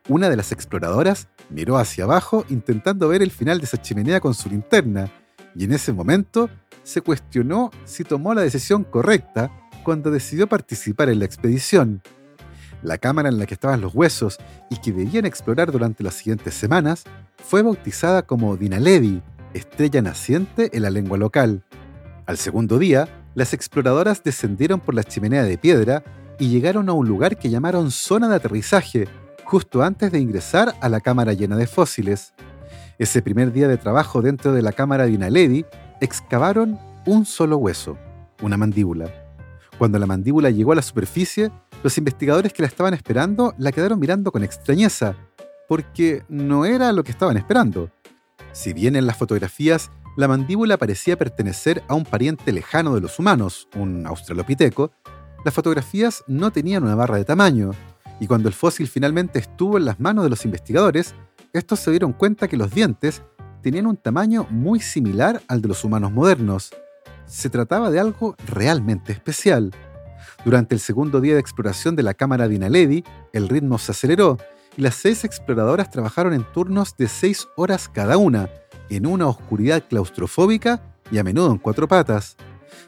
Una 0.07 0.29
de 0.29 0.38
las 0.38 0.51
exploradoras 0.51 1.27
miró 1.49 1.77
hacia 1.77 2.03
abajo 2.03 2.45
intentando 2.49 3.07
ver 3.09 3.21
el 3.23 3.31
final 3.31 3.57
de 3.57 3.65
esa 3.65 3.81
chimenea 3.81 4.19
con 4.19 4.35
su 4.35 4.49
linterna, 4.49 5.12
y 5.55 5.65
en 5.65 5.73
ese 5.73 5.91
momento 5.91 6.49
se 6.83 7.01
cuestionó 7.01 7.71
si 7.83 8.03
tomó 8.03 8.33
la 8.33 8.41
decisión 8.41 8.83
correcta 8.83 9.51
cuando 9.83 10.12
decidió 10.12 10.47
participar 10.47 11.09
en 11.09 11.19
la 11.19 11.25
expedición. 11.25 12.01
La 12.81 12.97
cámara 12.97 13.29
en 13.29 13.39
la 13.39 13.45
que 13.45 13.55
estaban 13.55 13.81
los 13.81 13.93
huesos 13.93 14.38
y 14.69 14.77
que 14.77 14.91
debían 14.91 15.25
explorar 15.25 15.71
durante 15.71 16.03
las 16.03 16.13
siguientes 16.13 16.53
semanas 16.53 17.03
fue 17.43 17.62
bautizada 17.62 18.21
como 18.21 18.55
Dinaledi, 18.55 19.21
estrella 19.53 20.01
naciente 20.01 20.69
en 20.73 20.83
la 20.83 20.89
lengua 20.89 21.17
local. 21.17 21.63
Al 22.25 22.38
segundo 22.38 22.77
día, 22.77 23.18
las 23.39 23.54
exploradoras 23.54 24.21
descendieron 24.21 24.82
por 24.82 24.93
la 24.93 25.06
chimenea 25.06 25.43
de 25.43 25.58
piedra 25.58 26.04
y 26.39 26.49
llegaron 26.49 26.89
a 26.89 26.93
un 26.93 27.08
lugar 27.08 27.38
que 27.38 27.49
llamaron 27.49 27.89
zona 27.89 28.28
de 28.28 28.36
aterrizaje, 28.36 29.08
justo 29.45 29.82
antes 29.82 30.12
de 30.12 30.19
ingresar 30.19 30.75
a 30.82 30.89
la 30.89 30.99
cámara 30.99 31.32
llena 31.32 31.56
de 31.56 31.65
fósiles. 31.65 32.34
Ese 32.97 33.21
primer 33.21 33.54
día 33.54 33.69
de 33.69 33.78
trabajo 33.78 34.21
dentro 34.21 34.52
de 34.52 34.62
la 34.62 34.73
cámara 34.73 35.06
de 35.06 35.13
Inaledi, 35.13 35.65
excavaron 36.02 36.78
un 37.06 37.25
solo 37.25 37.56
hueso, 37.56 37.97
una 38.41 38.58
mandíbula. 38.58 39.10
Cuando 39.78 39.99
la 39.99 40.06
mandíbula 40.06 40.49
llegó 40.49 40.73
a 40.73 40.75
la 40.75 40.82
superficie, 40.82 41.49
los 41.82 41.97
investigadores 41.97 42.52
que 42.52 42.62
la 42.62 42.67
estaban 42.67 42.93
esperando 42.93 43.54
la 43.58 43.71
quedaron 43.71 43.99
mirando 43.99 44.34
con 44.34 44.43
extrañeza, 44.43 45.15
porque 45.69 46.23
no 46.28 46.65
era 46.65 46.91
lo 46.91 47.06
que 47.06 47.12
estaban 47.12 47.38
esperando. 47.38 47.89
Si 48.52 48.73
bien 48.73 48.97
en 48.97 49.08
las 49.08 49.15
fotografías 49.15 49.91
la 50.17 50.28
mandíbula 50.28 50.78
parecía 50.78 51.17
pertenecer 51.17 51.84
a 51.88 51.93
un 51.93 52.04
pariente 52.04 52.52
lejano 52.52 52.95
de 52.95 53.02
los 53.02 53.19
humanos, 53.19 53.67
un 53.76 54.06
australopiteco, 54.06 54.91
las 55.45 55.54
fotografías 55.54 56.24
no 56.28 56.52
tenían 56.52 56.84
una 56.84 56.95
barra 56.95 57.17
de 57.17 57.26
tamaño, 57.26 57.72
y 58.19 58.28
cuando 58.28 58.50
el 58.50 58.54
fósil 58.54 58.88
finalmente 58.88 59.39
estuvo 59.39 59.78
en 59.78 59.86
las 59.86 60.00
manos 60.00 60.26
de 60.26 60.30
los 60.30 60.43
investigadores, 60.43 61.15
estos 61.54 61.80
se 61.80 61.91
dieron 61.91 62.13
cuenta 62.13 62.48
que 62.48 62.58
los 62.58 62.72
dientes 62.72 63.24
tenían 63.62 63.88
un 63.88 63.98
tamaño 63.98 64.45
muy 64.50 64.80
similar 64.80 65.41
al 65.48 65.62
de 65.62 65.69
los 65.69 65.84
humanos 65.84 66.12
modernos. 66.12 66.72
Se 67.26 67.50
trataba 67.50 67.89
de 67.89 68.00
algo 68.00 68.36
realmente 68.48 69.13
especial. 69.13 69.72
Durante 70.43 70.76
el 70.76 70.82
segundo 70.82 71.22
día 71.22 71.34
de 71.34 71.39
exploración 71.39 71.95
de 71.95 72.04
la 72.04 72.13
cámara 72.13 72.48
de 72.48 72.56
Inaledi, 72.56 73.04
el 73.34 73.50
ritmo 73.50 73.78
se 73.78 73.91
aceleró 73.91 74.38
y 74.78 74.82
las 74.82 74.95
seis 74.95 75.24
exploradoras 75.24 75.89
trabajaron 75.89 76.34
en 76.34 76.43
turnos 76.52 76.95
de 76.98 77.08
seis 77.08 77.48
horas 77.56 77.89
cada 77.89 78.17
una, 78.17 78.50
en 78.89 79.06
una 79.06 79.28
oscuridad 79.28 79.84
claustrofóbica 79.88 80.82
y 81.12 81.17
a 81.17 81.23
menudo 81.23 81.52
en 81.52 81.58
cuatro 81.58 81.88
patas. 81.88 82.38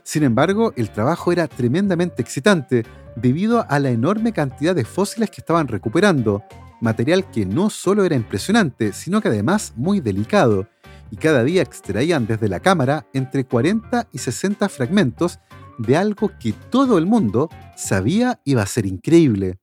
Sin 0.04 0.24
embargo, 0.24 0.74
el 0.76 0.92
trabajo 0.92 1.32
era 1.32 1.48
tremendamente 1.48 2.22
excitante 2.22 2.86
debido 3.16 3.66
a 3.70 3.80
la 3.80 3.90
enorme 3.90 4.34
cantidad 4.34 4.76
de 4.76 4.86
fósiles 4.86 5.30
que 5.30 5.42
estaban 5.42 5.68
recuperando, 5.68 6.44
material 6.80 7.30
que 7.30 7.46
no 7.46 7.70
solo 7.70 8.06
era 8.06 8.16
impresionante, 8.16 8.94
sino 8.94 9.22
que 9.22 9.28
además 9.28 9.74
muy 9.76 10.00
delicado, 10.00 10.68
y 11.12 11.18
cada 11.18 11.44
día 11.44 11.62
extraían 11.62 12.26
desde 12.26 12.48
la 12.48 12.62
cámara 12.62 13.06
entre 13.14 13.46
40 13.46 14.08
y 14.12 14.18
60 14.18 14.70
fragmentos 14.70 15.40
de 15.78 15.98
algo 15.98 16.32
que 16.40 16.54
todo 16.54 16.98
el 16.98 17.06
mundo 17.06 17.50
sabía 17.76 18.40
iba 18.46 18.62
a 18.62 18.68
ser 18.68 18.86
increíble. 18.86 19.60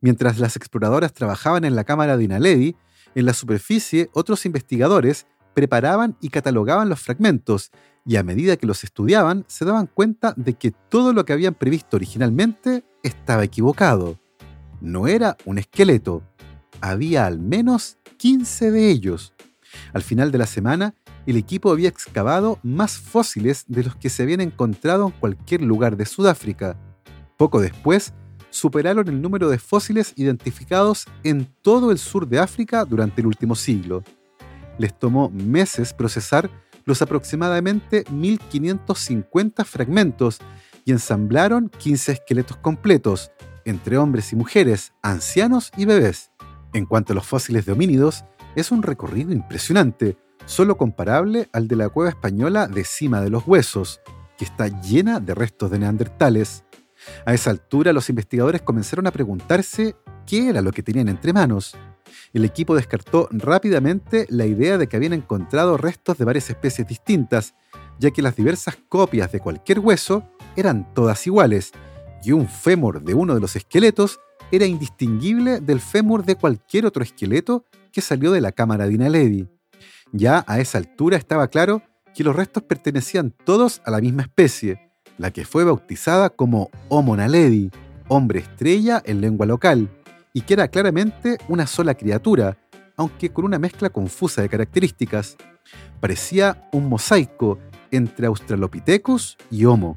Mientras 0.00 0.38
las 0.38 0.56
exploradoras 0.56 1.12
trabajaban 1.12 1.64
en 1.64 1.76
la 1.76 1.84
cámara 1.84 2.16
de 2.16 2.24
Inaledi, 2.24 2.76
en 3.14 3.26
la 3.26 3.32
superficie 3.32 4.10
otros 4.12 4.44
investigadores 4.44 5.26
preparaban 5.54 6.16
y 6.20 6.28
catalogaban 6.28 6.88
los 6.88 7.00
fragmentos, 7.00 7.70
y 8.06 8.16
a 8.16 8.22
medida 8.22 8.56
que 8.56 8.66
los 8.66 8.84
estudiaban 8.84 9.44
se 9.48 9.64
daban 9.64 9.86
cuenta 9.86 10.34
de 10.36 10.54
que 10.54 10.70
todo 10.70 11.12
lo 11.12 11.24
que 11.24 11.32
habían 11.32 11.54
previsto 11.54 11.96
originalmente 11.96 12.84
estaba 13.02 13.44
equivocado. 13.44 14.18
No 14.80 15.06
era 15.06 15.36
un 15.44 15.58
esqueleto, 15.58 16.22
había 16.80 17.26
al 17.26 17.38
menos 17.38 17.96
15 18.18 18.70
de 18.70 18.90
ellos. 18.90 19.32
Al 19.92 20.02
final 20.02 20.30
de 20.30 20.38
la 20.38 20.46
semana, 20.46 20.94
el 21.26 21.36
equipo 21.36 21.70
había 21.70 21.88
excavado 21.88 22.58
más 22.62 22.98
fósiles 22.98 23.64
de 23.68 23.84
los 23.84 23.96
que 23.96 24.10
se 24.10 24.22
habían 24.22 24.40
encontrado 24.40 25.06
en 25.06 25.12
cualquier 25.12 25.62
lugar 25.62 25.96
de 25.96 26.04
Sudáfrica. 26.04 26.76
Poco 27.38 27.60
después, 27.60 28.12
superaron 28.50 29.08
el 29.08 29.20
número 29.20 29.48
de 29.48 29.58
fósiles 29.58 30.12
identificados 30.16 31.06
en 31.24 31.48
todo 31.62 31.90
el 31.90 31.98
sur 31.98 32.28
de 32.28 32.38
África 32.38 32.84
durante 32.84 33.20
el 33.20 33.26
último 33.26 33.54
siglo. 33.54 34.04
Les 34.78 34.98
tomó 34.98 35.30
meses 35.30 35.92
procesar 35.92 36.50
los 36.84 37.00
aproximadamente 37.02 38.04
1550 38.10 39.64
fragmentos 39.64 40.38
y 40.84 40.92
ensamblaron 40.92 41.70
15 41.70 42.12
esqueletos 42.12 42.56
completos, 42.58 43.30
entre 43.64 43.96
hombres 43.96 44.32
y 44.32 44.36
mujeres, 44.36 44.92
ancianos 45.02 45.72
y 45.76 45.86
bebés. 45.86 46.30
En 46.74 46.86
cuanto 46.86 47.12
a 47.12 47.16
los 47.16 47.26
fósiles 47.26 47.64
de 47.64 47.72
homínidos, 47.72 48.24
es 48.54 48.70
un 48.70 48.82
recorrido 48.82 49.32
impresionante, 49.32 50.18
solo 50.44 50.76
comparable 50.76 51.48
al 51.52 51.68
de 51.68 51.76
la 51.76 51.88
cueva 51.88 52.10
española 52.10 52.66
de 52.66 52.84
Cima 52.84 53.20
de 53.20 53.30
los 53.30 53.46
Huesos, 53.46 54.00
que 54.36 54.44
está 54.44 54.68
llena 54.68 55.20
de 55.20 55.34
restos 55.34 55.70
de 55.70 55.78
neandertales. 55.78 56.64
A 57.24 57.32
esa 57.34 57.50
altura 57.50 57.92
los 57.92 58.08
investigadores 58.10 58.62
comenzaron 58.62 59.06
a 59.06 59.10
preguntarse 59.10 59.96
qué 60.26 60.48
era 60.48 60.60
lo 60.60 60.72
que 60.72 60.82
tenían 60.82 61.08
entre 61.08 61.32
manos. 61.32 61.76
El 62.32 62.44
equipo 62.44 62.74
descartó 62.74 63.28
rápidamente 63.30 64.26
la 64.28 64.46
idea 64.46 64.78
de 64.78 64.88
que 64.88 64.96
habían 64.96 65.12
encontrado 65.12 65.76
restos 65.76 66.18
de 66.18 66.24
varias 66.24 66.50
especies 66.50 66.86
distintas, 66.86 67.54
ya 67.98 68.10
que 68.10 68.22
las 68.22 68.36
diversas 68.36 68.76
copias 68.88 69.32
de 69.32 69.40
cualquier 69.40 69.78
hueso 69.78 70.28
eran 70.56 70.92
todas 70.94 71.26
iguales, 71.26 71.72
y 72.22 72.32
un 72.32 72.48
fémur 72.48 73.02
de 73.02 73.14
uno 73.14 73.34
de 73.34 73.40
los 73.40 73.54
esqueletos 73.56 74.18
era 74.50 74.66
indistinguible 74.66 75.60
del 75.60 75.80
fémur 75.80 76.24
de 76.24 76.36
cualquier 76.36 76.86
otro 76.86 77.02
esqueleto 77.02 77.64
que 77.92 78.00
salió 78.00 78.32
de 78.32 78.40
la 78.40 78.52
cámara 78.52 78.86
de 78.86 78.94
Inaledi. 78.94 79.48
Ya 80.12 80.44
a 80.46 80.60
esa 80.60 80.78
altura 80.78 81.16
estaba 81.16 81.48
claro 81.48 81.82
que 82.14 82.24
los 82.24 82.34
restos 82.36 82.62
pertenecían 82.62 83.32
todos 83.44 83.82
a 83.84 83.90
la 83.90 84.00
misma 84.00 84.22
especie, 84.22 84.90
la 85.18 85.30
que 85.30 85.44
fue 85.44 85.64
bautizada 85.64 86.30
como 86.30 86.70
Homo 86.88 87.16
naledi, 87.16 87.70
hombre 88.08 88.40
estrella 88.40 89.02
en 89.04 89.20
lengua 89.20 89.46
local, 89.46 89.88
y 90.34 90.42
que 90.42 90.54
era 90.54 90.68
claramente 90.68 91.38
una 91.48 91.66
sola 91.66 91.94
criatura, 91.94 92.58
aunque 92.96 93.32
con 93.32 93.44
una 93.44 93.58
mezcla 93.58 93.88
confusa 93.88 94.42
de 94.42 94.48
características. 94.48 95.36
Parecía 96.00 96.68
un 96.72 96.88
mosaico 96.88 97.58
entre 97.90 98.26
Australopithecus 98.26 99.38
y 99.50 99.64
Homo. 99.64 99.96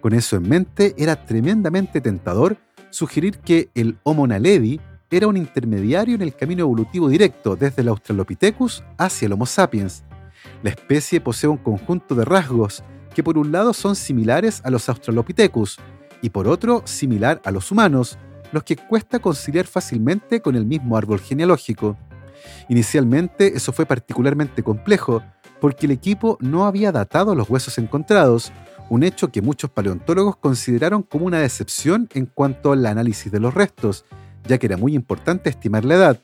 Con 0.00 0.12
eso 0.12 0.36
en 0.36 0.48
mente, 0.48 0.94
era 0.98 1.24
tremendamente 1.24 2.00
tentador 2.00 2.58
sugerir 2.90 3.38
que 3.38 3.70
el 3.74 3.98
Homo 4.02 4.26
naledi 4.26 4.78
era 5.10 5.26
un 5.26 5.36
intermediario 5.36 6.14
en 6.14 6.22
el 6.22 6.34
camino 6.34 6.62
evolutivo 6.62 7.08
directo 7.08 7.56
desde 7.56 7.82
el 7.82 7.88
Australopithecus 7.88 8.84
hacia 8.98 9.26
el 9.26 9.32
Homo 9.32 9.46
sapiens. 9.46 10.04
La 10.62 10.70
especie 10.70 11.20
posee 11.20 11.48
un 11.48 11.56
conjunto 11.56 12.14
de 12.14 12.24
rasgos 12.24 12.84
que 13.14 13.22
por 13.22 13.38
un 13.38 13.52
lado 13.52 13.72
son 13.72 13.96
similares 13.96 14.60
a 14.64 14.70
los 14.70 14.88
Australopithecus 14.88 15.78
y 16.20 16.30
por 16.30 16.46
otro 16.46 16.82
similar 16.84 17.40
a 17.44 17.50
los 17.50 17.70
humanos, 17.70 18.18
los 18.52 18.62
que 18.62 18.76
cuesta 18.76 19.18
conciliar 19.18 19.66
fácilmente 19.66 20.40
con 20.40 20.54
el 20.54 20.64
mismo 20.64 20.96
árbol 20.96 21.18
genealógico. 21.20 21.96
Inicialmente 22.68 23.56
eso 23.56 23.72
fue 23.72 23.86
particularmente 23.86 24.62
complejo, 24.62 25.22
porque 25.60 25.86
el 25.86 25.92
equipo 25.92 26.38
no 26.40 26.66
había 26.66 26.92
datado 26.92 27.34
los 27.34 27.48
huesos 27.48 27.78
encontrados, 27.78 28.52
un 28.90 29.02
hecho 29.02 29.32
que 29.32 29.42
muchos 29.42 29.70
paleontólogos 29.70 30.36
consideraron 30.36 31.02
como 31.02 31.26
una 31.26 31.38
decepción 31.38 32.08
en 32.12 32.26
cuanto 32.26 32.72
al 32.72 32.84
análisis 32.84 33.32
de 33.32 33.40
los 33.40 33.54
restos, 33.54 34.04
ya 34.46 34.58
que 34.58 34.66
era 34.66 34.76
muy 34.76 34.94
importante 34.94 35.48
estimar 35.48 35.84
la 35.84 35.94
edad. 35.94 36.20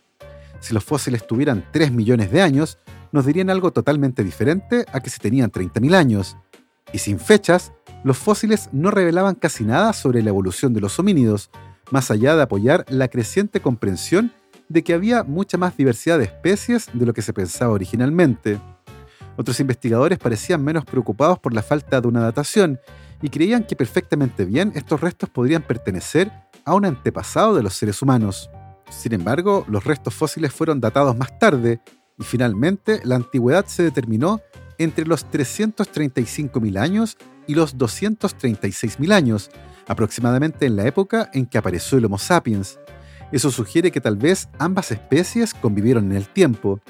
Si 0.61 0.75
los 0.75 0.85
fósiles 0.85 1.27
tuvieran 1.27 1.65
3 1.73 1.93
millones 1.93 2.31
de 2.31 2.43
años, 2.43 2.79
nos 3.13 3.25
dirían 3.25 3.49
algo 3.49 3.73
totalmente 3.73 4.25
diferente 4.25 4.85
a 4.93 5.01
que 5.01 5.09
si 5.09 5.19
tenían 5.19 5.51
30.000 5.51 5.95
años. 5.95 6.37
Y 6.93 6.99
sin 6.99 7.19
fechas, 7.19 7.73
los 8.05 8.19
fósiles 8.19 8.69
no 8.73 8.91
revelaban 8.91 9.35
casi 9.35 9.65
nada 9.65 9.93
sobre 9.93 10.23
la 10.23 10.31
evolución 10.31 10.75
de 10.75 10.81
los 10.81 10.99
homínidos, 10.99 11.51
más 11.91 12.11
allá 12.11 12.37
de 12.37 12.43
apoyar 12.43 12.85
la 12.89 13.09
creciente 13.09 13.61
comprensión 13.61 14.33
de 14.69 14.83
que 14.85 14.95
había 14.95 15.25
mucha 15.25 15.57
más 15.57 15.77
diversidad 15.77 16.19
de 16.19 16.25
especies 16.25 16.89
de 16.93 17.07
lo 17.07 17.15
que 17.15 17.23
se 17.23 17.33
pensaba 17.33 17.73
originalmente. 17.73 18.61
Otros 19.37 19.61
investigadores 19.61 20.19
parecían 20.19 20.63
menos 20.63 20.85
preocupados 20.85 21.39
por 21.39 21.55
la 21.55 21.63
falta 21.63 22.01
de 22.01 22.09
una 22.09 22.21
datación 22.21 22.79
y 23.23 23.31
creían 23.31 23.65
que 23.65 23.77
perfectamente 23.77 24.45
bien 24.45 24.73
estos 24.75 25.01
restos 25.01 25.31
podrían 25.31 25.63
pertenecer 25.63 26.31
a 26.65 26.75
un 26.75 26.85
antepasado 26.85 27.55
de 27.55 27.63
los 27.63 27.75
seres 27.75 28.03
humanos. 28.03 28.51
Sin 28.91 29.13
embargo, 29.13 29.65
los 29.69 29.85
restos 29.85 30.15
fósiles 30.15 30.53
fueron 30.53 30.81
datados 30.81 31.17
más 31.17 31.39
tarde 31.39 31.81
y 32.19 32.25
finalmente 32.25 33.01
la 33.05 33.17
antigüedad 33.17 33.67
se 33.67 33.83
determinó 33.83 34.41
entre 34.79 35.07
los 35.07 35.27
335.000 35.31 36.79
años 36.79 37.17
y 37.47 37.55
los 37.55 37.77
236.000 37.77 39.13
años, 39.13 39.51
aproximadamente 39.89 40.67
en 40.67 40.77
la 40.77 40.87
época 40.87 41.31
en 41.33 41.47
que 41.47 41.59
apareció 41.59 41.99
el 41.99 42.05
Homo 42.05 42.19
sapiens. 42.19 42.79
Eso 43.33 43.51
sugiere 43.51 43.91
que 43.91 44.01
tal 44.01 44.17
vez 44.17 44.49
ambas 44.59 44.93
especies 44.93 45.55
convivieron 45.55 46.13
en 46.13 46.17
el 46.17 46.29
tiempo. 46.29 46.81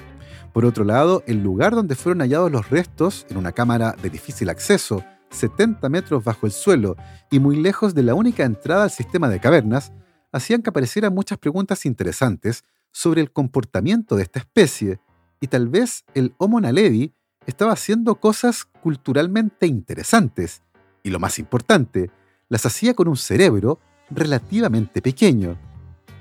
Por 0.53 0.65
otro 0.65 0.83
lado, 0.83 1.23
el 1.25 1.41
lugar 1.41 1.73
donde 1.73 1.95
fueron 1.95 2.19
hallados 2.19 2.51
los 2.51 2.69
restos, 2.69 3.25
en 3.29 3.37
una 3.37 3.51
cámara 3.51 3.95
de 4.01 4.09
difícil 4.09 4.49
acceso, 4.49 5.03
70 5.31 5.87
metros 5.89 6.23
bajo 6.23 6.45
el 6.45 6.51
suelo 6.51 6.95
y 7.31 7.39
muy 7.39 7.55
lejos 7.55 7.93
de 7.93 8.03
la 8.03 8.15
única 8.15 8.43
entrada 8.43 8.83
al 8.83 8.91
sistema 8.91 9.29
de 9.29 9.39
cavernas, 9.39 9.91
hacían 10.31 10.61
que 10.61 10.69
aparecieran 10.69 11.13
muchas 11.13 11.37
preguntas 11.37 11.85
interesantes 11.85 12.63
sobre 12.91 13.21
el 13.21 13.31
comportamiento 13.31 14.15
de 14.15 14.23
esta 14.23 14.39
especie, 14.39 14.99
y 15.39 15.47
tal 15.47 15.69
vez 15.69 16.03
el 16.13 16.33
Homo 16.37 16.59
naledi 16.59 17.13
estaba 17.45 17.73
haciendo 17.73 18.15
cosas 18.15 18.65
culturalmente 18.65 19.67
interesantes, 19.67 20.63
y 21.03 21.09
lo 21.09 21.19
más 21.19 21.39
importante, 21.39 22.11
las 22.49 22.65
hacía 22.65 22.93
con 22.93 23.07
un 23.07 23.15
cerebro 23.17 23.79
relativamente 24.09 25.01
pequeño. 25.01 25.57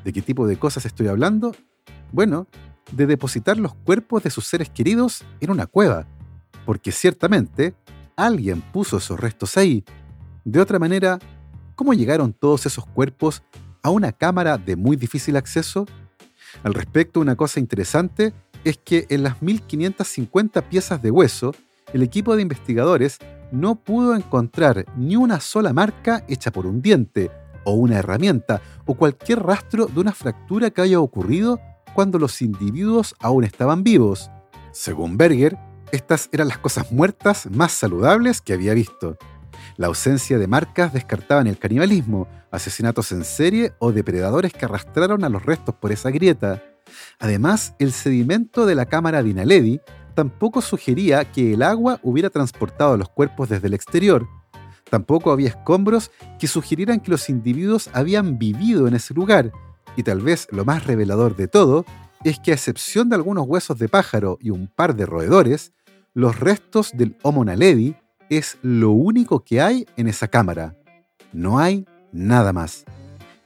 ¿De 0.04 0.12
qué 0.12 0.22
tipo 0.22 0.46
de 0.46 0.58
cosas 0.58 0.84
estoy 0.84 1.08
hablando? 1.08 1.56
Bueno, 2.12 2.46
de 2.92 3.06
depositar 3.06 3.58
los 3.58 3.74
cuerpos 3.74 4.22
de 4.22 4.30
sus 4.30 4.46
seres 4.46 4.70
queridos 4.70 5.24
en 5.40 5.50
una 5.50 5.66
cueva, 5.66 6.06
porque 6.64 6.92
ciertamente 6.92 7.74
alguien 8.16 8.60
puso 8.60 8.98
esos 8.98 9.18
restos 9.18 9.56
ahí. 9.56 9.84
De 10.44 10.60
otra 10.60 10.78
manera, 10.78 11.18
¿cómo 11.74 11.94
llegaron 11.94 12.32
todos 12.32 12.66
esos 12.66 12.86
cuerpos 12.86 13.42
a 13.82 13.90
una 13.90 14.12
cámara 14.12 14.58
de 14.58 14.76
muy 14.76 14.96
difícil 14.96 15.36
acceso? 15.36 15.86
Al 16.62 16.74
respecto, 16.74 17.20
una 17.20 17.36
cosa 17.36 17.60
interesante 17.60 18.32
es 18.64 18.78
que 18.78 19.06
en 19.10 19.22
las 19.22 19.40
1550 19.42 20.68
piezas 20.68 21.02
de 21.02 21.10
hueso, 21.10 21.54
el 21.92 22.02
equipo 22.02 22.36
de 22.36 22.42
investigadores 22.42 23.18
no 23.52 23.76
pudo 23.76 24.14
encontrar 24.14 24.84
ni 24.96 25.16
una 25.16 25.40
sola 25.40 25.72
marca 25.72 26.24
hecha 26.28 26.50
por 26.50 26.66
un 26.66 26.82
diente, 26.82 27.30
o 27.64 27.72
una 27.72 27.98
herramienta, 27.98 28.62
o 28.86 28.94
cualquier 28.94 29.42
rastro 29.42 29.86
de 29.86 30.00
una 30.00 30.12
fractura 30.12 30.70
que 30.70 30.82
haya 30.82 31.00
ocurrido 31.00 31.60
cuando 31.94 32.18
los 32.18 32.40
individuos 32.42 33.14
aún 33.20 33.44
estaban 33.44 33.82
vivos. 33.82 34.30
Según 34.72 35.16
Berger, 35.16 35.58
estas 35.92 36.28
eran 36.32 36.48
las 36.48 36.58
cosas 36.58 36.92
muertas 36.92 37.48
más 37.50 37.72
saludables 37.72 38.40
que 38.40 38.52
había 38.52 38.74
visto. 38.74 39.16
La 39.76 39.86
ausencia 39.86 40.38
de 40.38 40.46
marcas 40.46 40.92
descartaban 40.92 41.46
el 41.46 41.58
canibalismo, 41.58 42.28
asesinatos 42.50 43.12
en 43.12 43.24
serie 43.24 43.72
o 43.78 43.92
depredadores 43.92 44.52
que 44.52 44.64
arrastraron 44.64 45.24
a 45.24 45.28
los 45.28 45.44
restos 45.44 45.74
por 45.74 45.92
esa 45.92 46.10
grieta. 46.10 46.62
Además, 47.18 47.74
el 47.78 47.92
sedimento 47.92 48.66
de 48.66 48.74
la 48.74 48.86
cámara 48.86 49.22
de 49.22 49.30
Inaledi 49.30 49.80
tampoco 50.18 50.60
sugería 50.60 51.30
que 51.30 51.54
el 51.54 51.62
agua 51.62 52.00
hubiera 52.02 52.28
transportado 52.28 52.96
los 52.96 53.08
cuerpos 53.08 53.50
desde 53.50 53.68
el 53.68 53.74
exterior. 53.74 54.26
Tampoco 54.90 55.30
había 55.30 55.50
escombros 55.50 56.10
que 56.40 56.48
sugirieran 56.48 56.98
que 56.98 57.12
los 57.12 57.28
individuos 57.28 57.88
habían 57.92 58.36
vivido 58.36 58.88
en 58.88 58.94
ese 58.94 59.14
lugar. 59.14 59.52
Y 59.94 60.02
tal 60.02 60.20
vez 60.20 60.48
lo 60.50 60.64
más 60.64 60.88
revelador 60.88 61.36
de 61.36 61.46
todo 61.46 61.84
es 62.24 62.40
que 62.40 62.50
a 62.50 62.54
excepción 62.54 63.08
de 63.08 63.14
algunos 63.14 63.46
huesos 63.46 63.78
de 63.78 63.88
pájaro 63.88 64.38
y 64.40 64.50
un 64.50 64.66
par 64.66 64.96
de 64.96 65.06
roedores, 65.06 65.72
los 66.14 66.40
restos 66.40 66.90
del 66.92 67.16
Homo 67.22 67.44
naledi 67.44 67.94
es 68.28 68.58
lo 68.62 68.90
único 68.90 69.44
que 69.44 69.60
hay 69.60 69.86
en 69.96 70.08
esa 70.08 70.26
cámara. 70.26 70.74
No 71.32 71.60
hay 71.60 71.86
nada 72.10 72.52
más. 72.52 72.86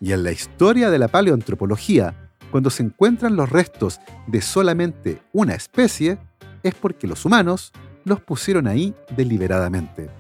Y 0.01 0.13
en 0.13 0.23
la 0.23 0.33
historia 0.33 0.89
de 0.89 0.99
la 0.99 1.09
paleoantropología, 1.09 2.31
cuando 2.51 2.71
se 2.71 2.83
encuentran 2.83 3.37
los 3.37 3.51
restos 3.51 4.01
de 4.27 4.41
solamente 4.41 5.21
una 5.35 5.55
especie, 5.55 6.17
es 6.63 6.75
porque 6.75 7.07
los 7.07 7.25
humanos 7.25 7.73
los 8.05 8.21
pusieron 8.21 8.67
ahí 8.67 8.95
deliberadamente. 9.17 10.11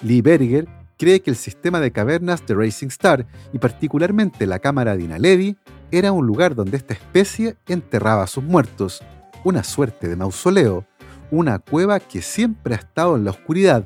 Lee 0.00 0.22
Berger 0.22 0.68
cree 0.96 1.20
que 1.20 1.30
el 1.30 1.36
sistema 1.36 1.80
de 1.80 1.92
cavernas 1.92 2.46
de 2.46 2.54
Racing 2.54 2.88
Star 2.88 3.26
y 3.52 3.58
particularmente 3.58 4.46
la 4.46 4.58
cámara 4.58 4.96
de 4.96 5.04
Inaledi 5.04 5.56
era 5.90 6.12
un 6.12 6.26
lugar 6.26 6.54
donde 6.54 6.76
esta 6.76 6.94
especie 6.94 7.56
enterraba 7.66 8.24
a 8.24 8.26
sus 8.26 8.44
muertos, 8.44 9.02
una 9.44 9.62
suerte 9.62 10.08
de 10.08 10.16
mausoleo, 10.16 10.84
una 11.30 11.58
cueva 11.58 12.00
que 12.00 12.22
siempre 12.22 12.74
ha 12.74 12.78
estado 12.78 13.16
en 13.16 13.24
la 13.24 13.30
oscuridad 13.30 13.84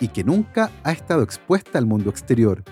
y 0.00 0.08
que 0.08 0.24
nunca 0.24 0.70
ha 0.82 0.92
estado 0.92 1.22
expuesta 1.22 1.78
al 1.78 1.86
mundo 1.86 2.10
exterior. 2.10 2.64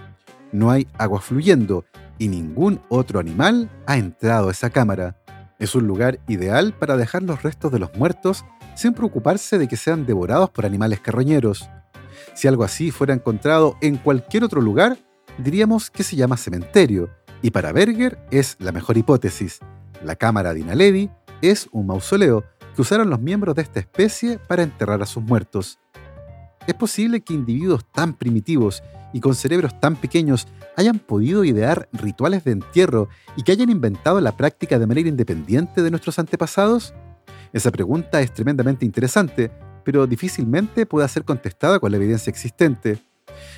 No 0.52 0.70
hay 0.70 0.86
agua 0.98 1.20
fluyendo 1.20 1.84
y 2.18 2.28
ningún 2.28 2.80
otro 2.88 3.20
animal 3.20 3.70
ha 3.86 3.96
entrado 3.96 4.48
a 4.48 4.52
esa 4.52 4.70
cámara. 4.70 5.16
Es 5.58 5.74
un 5.74 5.86
lugar 5.86 6.18
ideal 6.28 6.72
para 6.72 6.96
dejar 6.96 7.22
los 7.22 7.42
restos 7.42 7.72
de 7.72 7.78
los 7.78 7.94
muertos 7.96 8.44
sin 8.74 8.94
preocuparse 8.94 9.58
de 9.58 9.68
que 9.68 9.76
sean 9.76 10.06
devorados 10.06 10.50
por 10.50 10.66
animales 10.66 11.00
carroñeros. 11.00 11.68
Si 12.34 12.48
algo 12.48 12.64
así 12.64 12.90
fuera 12.90 13.14
encontrado 13.14 13.76
en 13.80 13.96
cualquier 13.96 14.44
otro 14.44 14.60
lugar, 14.60 14.98
diríamos 15.38 15.90
que 15.90 16.02
se 16.02 16.16
llama 16.16 16.36
cementerio, 16.36 17.10
y 17.42 17.50
para 17.50 17.72
Berger 17.72 18.18
es 18.30 18.56
la 18.58 18.72
mejor 18.72 18.96
hipótesis. 18.96 19.58
La 20.04 20.16
cámara 20.16 20.54
de 20.54 20.60
Inaledi 20.60 21.10
es 21.40 21.68
un 21.72 21.86
mausoleo 21.86 22.44
que 22.74 22.82
usaron 22.82 23.10
los 23.10 23.20
miembros 23.20 23.54
de 23.54 23.62
esta 23.62 23.80
especie 23.80 24.38
para 24.38 24.62
enterrar 24.62 25.02
a 25.02 25.06
sus 25.06 25.22
muertos. 25.22 25.78
Es 26.66 26.74
posible 26.74 27.20
que 27.20 27.34
individuos 27.34 27.84
tan 27.90 28.14
primitivos 28.14 28.82
y 29.12 29.20
con 29.20 29.34
cerebros 29.34 29.78
tan 29.80 29.96
pequeños 29.96 30.46
hayan 30.76 30.98
podido 30.98 31.44
idear 31.44 31.88
rituales 31.92 32.44
de 32.44 32.52
entierro 32.52 33.08
y 33.36 33.42
que 33.42 33.52
hayan 33.52 33.68
inventado 33.68 34.20
la 34.20 34.36
práctica 34.36 34.78
de 34.78 34.86
manera 34.86 35.08
independiente 35.08 35.82
de 35.82 35.90
nuestros 35.90 36.18
antepasados? 36.18 36.94
Esa 37.52 37.70
pregunta 37.70 38.20
es 38.20 38.32
tremendamente 38.32 38.86
interesante, 38.86 39.50
pero 39.84 40.06
difícilmente 40.06 40.86
puede 40.86 41.06
ser 41.08 41.24
contestada 41.24 41.78
con 41.78 41.90
la 41.90 41.98
evidencia 41.98 42.30
existente. 42.30 42.98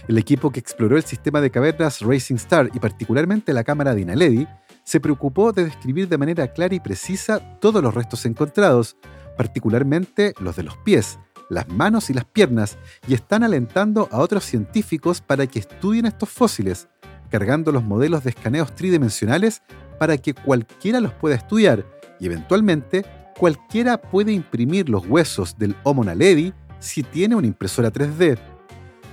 El 0.09 0.18
equipo 0.18 0.50
que 0.50 0.61
exploró 0.61 0.96
el 0.96 1.04
sistema 1.04 1.40
de 1.40 1.50
cavernas 1.50 2.00
Racing 2.00 2.37
Star 2.37 2.70
y 2.74 2.78
particularmente 2.80 3.52
la 3.52 3.64
cámara 3.64 3.94
de 3.94 4.00
Inaledi 4.00 4.48
se 4.83 5.00
preocupó 5.00 5.52
de 5.52 5.64
describir 5.64 6.09
de 6.09 6.18
manera 6.18 6.48
clara 6.52 6.74
y 6.74 6.80
precisa 6.80 7.59
todos 7.61 7.83
los 7.83 7.94
restos 7.94 8.26
encontrados, 8.26 8.96
particularmente 9.37 10.35
los 10.40 10.57
de 10.57 10.64
los 10.64 10.76
pies, 10.78 11.18
las 11.48 11.68
manos 11.68 12.11
y 12.11 12.14
las 12.14 12.24
piernas, 12.24 12.78
y 13.07 13.14
están 13.14 13.44
alentando 13.44 14.09
a 14.11 14.18
otros 14.18 14.44
científicos 14.44 15.20
para 15.20 15.46
que 15.46 15.61
estudien 15.61 16.07
estos 16.07 16.28
fósiles, 16.28 16.88
cargando 17.30 17.70
los 17.70 17.85
modelos 17.85 18.24
de 18.24 18.30
escaneos 18.30 18.74
tridimensionales 18.74 19.62
para 19.98 20.18
que 20.18 20.35
cualquiera 20.35 21.00
los 21.00 21.12
pueda 21.12 21.37
estudiar 21.37 21.85
y 22.20 22.26
eventualmente 22.26 23.04
cualquiera 23.35 24.01
puede 24.01 24.33
imprimir 24.33 24.88
los 24.88 25.07
huesos 25.07 25.59
del 25.59 25.77
Homo 25.83 26.05
naledi 26.05 26.53
si 26.79 27.03
tiene 27.03 27.35
una 27.35 27.47
impresora 27.47 27.92
3D. 27.92 28.38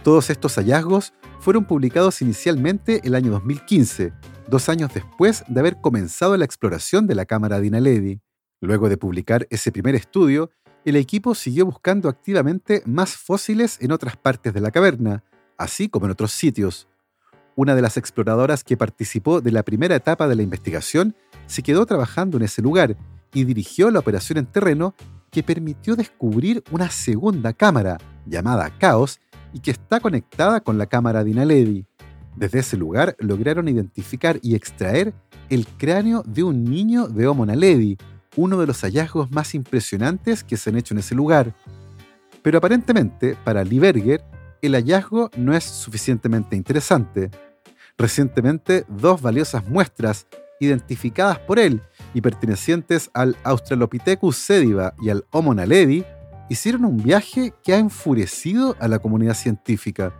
Todos 0.03 0.29
estos 0.29 0.55
hallazgos 0.55 1.13
fueron 1.39 1.65
publicados 1.65 2.21
inicialmente 2.21 3.01
el 3.03 3.15
año 3.15 3.31
2015, 3.31 4.13
dos 4.47 4.69
años 4.69 4.93
después 4.93 5.43
de 5.47 5.59
haber 5.59 5.81
comenzado 5.81 6.37
la 6.37 6.45
exploración 6.45 7.07
de 7.07 7.15
la 7.15 7.25
cámara 7.25 7.59
de 7.59 7.67
Inaledi. 7.67 8.21
Luego 8.61 8.89
de 8.89 8.97
publicar 8.97 9.47
ese 9.49 9.71
primer 9.71 9.95
estudio, 9.95 10.51
el 10.85 10.95
equipo 10.95 11.35
siguió 11.35 11.65
buscando 11.65 12.09
activamente 12.09 12.83
más 12.85 13.15
fósiles 13.15 13.77
en 13.81 13.91
otras 13.91 14.17
partes 14.17 14.53
de 14.53 14.61
la 14.61 14.71
caverna, 14.71 15.23
así 15.57 15.89
como 15.89 16.05
en 16.05 16.11
otros 16.11 16.31
sitios. 16.31 16.87
Una 17.55 17.75
de 17.75 17.81
las 17.81 17.97
exploradoras 17.97 18.63
que 18.63 18.77
participó 18.77 19.41
de 19.41 19.51
la 19.51 19.63
primera 19.63 19.95
etapa 19.95 20.27
de 20.27 20.35
la 20.35 20.43
investigación 20.43 21.15
se 21.47 21.63
quedó 21.63 21.85
trabajando 21.85 22.37
en 22.37 22.43
ese 22.43 22.61
lugar 22.61 22.95
y 23.33 23.43
dirigió 23.43 23.91
la 23.91 23.99
operación 23.99 24.37
en 24.37 24.45
terreno 24.45 24.95
que 25.31 25.43
permitió 25.43 25.95
descubrir 25.95 26.63
una 26.71 26.89
segunda 26.89 27.53
cámara, 27.53 27.97
llamada 28.25 28.69
Caos, 28.77 29.19
y 29.53 29.59
que 29.59 29.71
está 29.71 29.99
conectada 29.99 30.61
con 30.61 30.77
la 30.77 30.85
cámara 30.85 31.23
de 31.23 31.31
Inaledi. 31.31 31.85
Desde 32.35 32.59
ese 32.59 32.77
lugar 32.77 33.15
lograron 33.19 33.67
identificar 33.67 34.39
y 34.41 34.55
extraer 34.55 35.13
el 35.49 35.67
cráneo 35.67 36.23
de 36.25 36.43
un 36.43 36.63
niño 36.63 37.07
de 37.07 37.27
Homo 37.27 37.45
naledi, 37.45 37.97
uno 38.37 38.57
de 38.57 38.67
los 38.67 38.81
hallazgos 38.81 39.31
más 39.31 39.53
impresionantes 39.53 40.43
que 40.43 40.55
se 40.55 40.69
han 40.69 40.77
hecho 40.77 40.93
en 40.93 40.99
ese 40.99 41.15
lugar. 41.15 41.53
Pero 42.41 42.57
aparentemente, 42.57 43.35
para 43.43 43.63
Lieberger, 43.63 44.23
el 44.61 44.73
hallazgo 44.75 45.29
no 45.35 45.53
es 45.53 45.63
suficientemente 45.63 46.55
interesante. 46.55 47.29
Recientemente, 47.97 48.85
dos 48.87 49.21
valiosas 49.21 49.67
muestras, 49.67 50.27
identificadas 50.61 51.39
por 51.39 51.59
él 51.59 51.81
y 52.13 52.21
pertenecientes 52.21 53.09
al 53.13 53.35
Australopithecus 53.43 54.37
sediva 54.37 54.93
y 55.01 55.09
al 55.09 55.25
Homo 55.31 55.53
naledi, 55.53 56.05
hicieron 56.49 56.85
un 56.85 56.97
viaje 56.97 57.53
que 57.63 57.73
ha 57.73 57.77
enfurecido 57.77 58.75
a 58.79 58.87
la 58.87 58.99
comunidad 58.99 59.35
científica. 59.35 60.13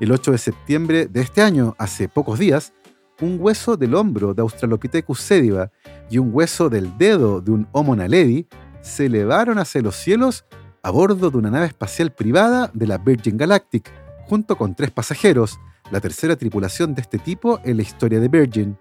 El 0.00 0.12
8 0.12 0.32
de 0.32 0.38
septiembre 0.38 1.06
de 1.06 1.20
este 1.20 1.42
año, 1.42 1.74
hace 1.78 2.08
pocos 2.08 2.38
días, 2.38 2.72
un 3.20 3.36
hueso 3.38 3.76
del 3.76 3.94
hombro 3.94 4.34
de 4.34 4.42
Australopithecus 4.42 5.20
sediva 5.20 5.70
y 6.10 6.18
un 6.18 6.30
hueso 6.32 6.68
del 6.68 6.96
dedo 6.96 7.40
de 7.40 7.52
un 7.52 7.68
Homo 7.72 7.94
naledi 7.94 8.46
se 8.80 9.06
elevaron 9.06 9.58
hacia 9.58 9.82
los 9.82 9.94
cielos 9.94 10.44
a 10.82 10.90
bordo 10.90 11.30
de 11.30 11.36
una 11.36 11.50
nave 11.50 11.66
espacial 11.66 12.12
privada 12.12 12.70
de 12.72 12.86
la 12.86 12.98
Virgin 12.98 13.36
Galactic, 13.36 13.90
junto 14.26 14.56
con 14.56 14.74
tres 14.74 14.90
pasajeros, 14.90 15.58
la 15.90 16.00
tercera 16.00 16.36
tripulación 16.36 16.94
de 16.94 17.02
este 17.02 17.18
tipo 17.18 17.60
en 17.64 17.76
la 17.76 17.82
historia 17.82 18.20
de 18.20 18.28
Virgin. 18.28 18.78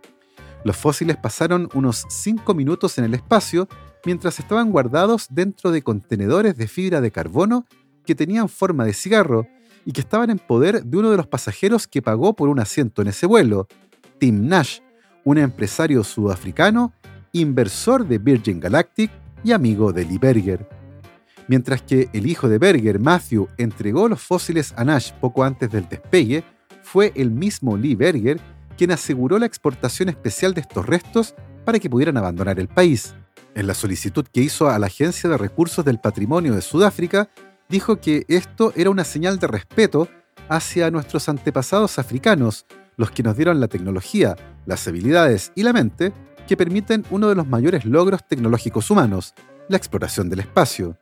Los 0.64 0.76
fósiles 0.76 1.18
pasaron 1.18 1.70
unos 1.74 2.06
5 2.10 2.54
minutos 2.54 2.98
en 2.98 3.06
el 3.06 3.14
espacio 3.14 3.68
mientras 4.06 4.40
estaban 4.40 4.72
guardados 4.72 5.28
dentro 5.30 5.72
de 5.72 5.82
contenedores 5.82 6.58
de 6.58 6.68
fibra 6.68 7.02
de 7.02 7.12
carbono 7.12 7.66
que 8.06 8.16
tenían 8.16 8.50
forma 8.50 8.86
de 8.86 8.94
cigarro 8.94 9.48
y 9.86 9.92
que 9.92 10.02
estaban 10.02 10.30
en 10.30 10.40
poder 10.40 10.84
de 10.84 10.98
uno 10.98 11.12
de 11.12 11.18
los 11.18 11.28
pasajeros 11.28 11.88
que 11.88 12.02
pagó 12.02 12.36
por 12.36 12.50
un 12.50 12.60
asiento 12.60 13.02
en 13.02 13.08
ese 13.08 13.26
vuelo, 13.26 13.68
Tim 14.18 14.48
Nash, 14.48 14.80
un 15.24 15.38
empresario 15.38 16.04
sudafricano, 16.04 16.94
inversor 17.32 18.08
de 18.08 18.18
Virgin 18.18 18.60
Galactic 18.60 19.12
y 19.44 19.52
amigo 19.52 19.94
de 19.94 20.06
Lee 20.06 20.18
Berger. 20.18 20.68
Mientras 21.48 21.82
que 21.82 22.10
el 22.14 22.28
hijo 22.28 22.50
de 22.50 22.60
Berger, 22.60 23.00
Matthew, 23.00 23.48
entregó 23.58 24.08
los 24.08 24.22
fósiles 24.22 24.74
a 24.76 24.84
Nash 24.84 25.12
poco 25.20 25.44
antes 25.44 25.72
del 25.72 25.88
despegue, 25.88 26.44
fue 26.84 27.12
el 27.16 27.32
mismo 27.32 27.78
Lee 27.78 27.96
Berger 27.96 28.40
quien 28.80 28.92
aseguró 28.92 29.38
la 29.40 29.46
exportación 29.46 30.08
especial 30.08 30.54
de 30.54 30.62
estos 30.62 30.86
restos 30.86 31.36
para 31.66 31.80
que 31.80 31.90
pudieran 31.90 32.16
abandonar 32.16 32.62
el 32.62 32.70
país. 32.70 33.14
En 33.54 33.68
la 33.68 33.74
solicitud 33.74 34.26
que 34.32 34.40
hizo 34.40 34.70
a 34.70 34.80
la 34.80 34.88
Agencia 34.88 35.30
de 35.30 35.38
Recursos 35.38 35.84
del 35.84 36.00
Patrimonio 36.00 36.56
de 36.56 36.62
Sudáfrica, 36.62 37.30
dijo 37.68 38.00
que 38.00 38.24
esto 38.30 38.72
era 38.78 38.90
una 38.90 39.04
señal 39.04 39.38
de 39.38 39.48
respeto 39.48 40.08
hacia 40.48 40.90
nuestros 40.92 41.28
antepasados 41.28 42.00
africanos, 42.00 42.66
los 42.96 43.12
que 43.12 43.22
nos 43.22 43.36
dieron 43.36 43.60
la 43.60 43.68
tecnología, 43.68 44.38
las 44.66 44.88
habilidades 44.88 45.52
y 45.56 45.64
la 45.64 45.74
mente 45.74 46.14
que 46.48 46.56
permiten 46.56 47.04
uno 47.10 47.28
de 47.28 47.36
los 47.36 47.48
mayores 47.48 47.84
logros 47.84 48.26
tecnológicos 48.26 48.90
humanos, 48.90 49.34
la 49.68 49.76
exploración 49.76 50.30
del 50.30 50.40
espacio. 50.40 50.98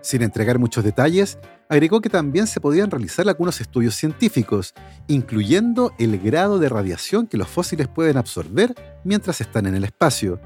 Sin 0.00 0.22
entregar 0.22 0.58
muchos 0.58 0.84
detalles, 0.84 1.38
agregó 1.68 2.00
que 2.00 2.08
también 2.08 2.46
se 2.46 2.60
podían 2.60 2.90
realizar 2.90 3.28
algunos 3.28 3.60
estudios 3.60 3.94
científicos, 3.94 4.74
incluyendo 5.06 5.92
el 5.98 6.18
grado 6.18 6.58
de 6.58 6.68
radiación 6.68 7.26
que 7.26 7.36
los 7.36 7.48
fósiles 7.48 7.88
pueden 7.88 8.16
absorber 8.16 8.74
mientras 9.04 9.40
están 9.40 9.66
en 9.66 9.74
el 9.74 9.84
espacio. 9.84 10.40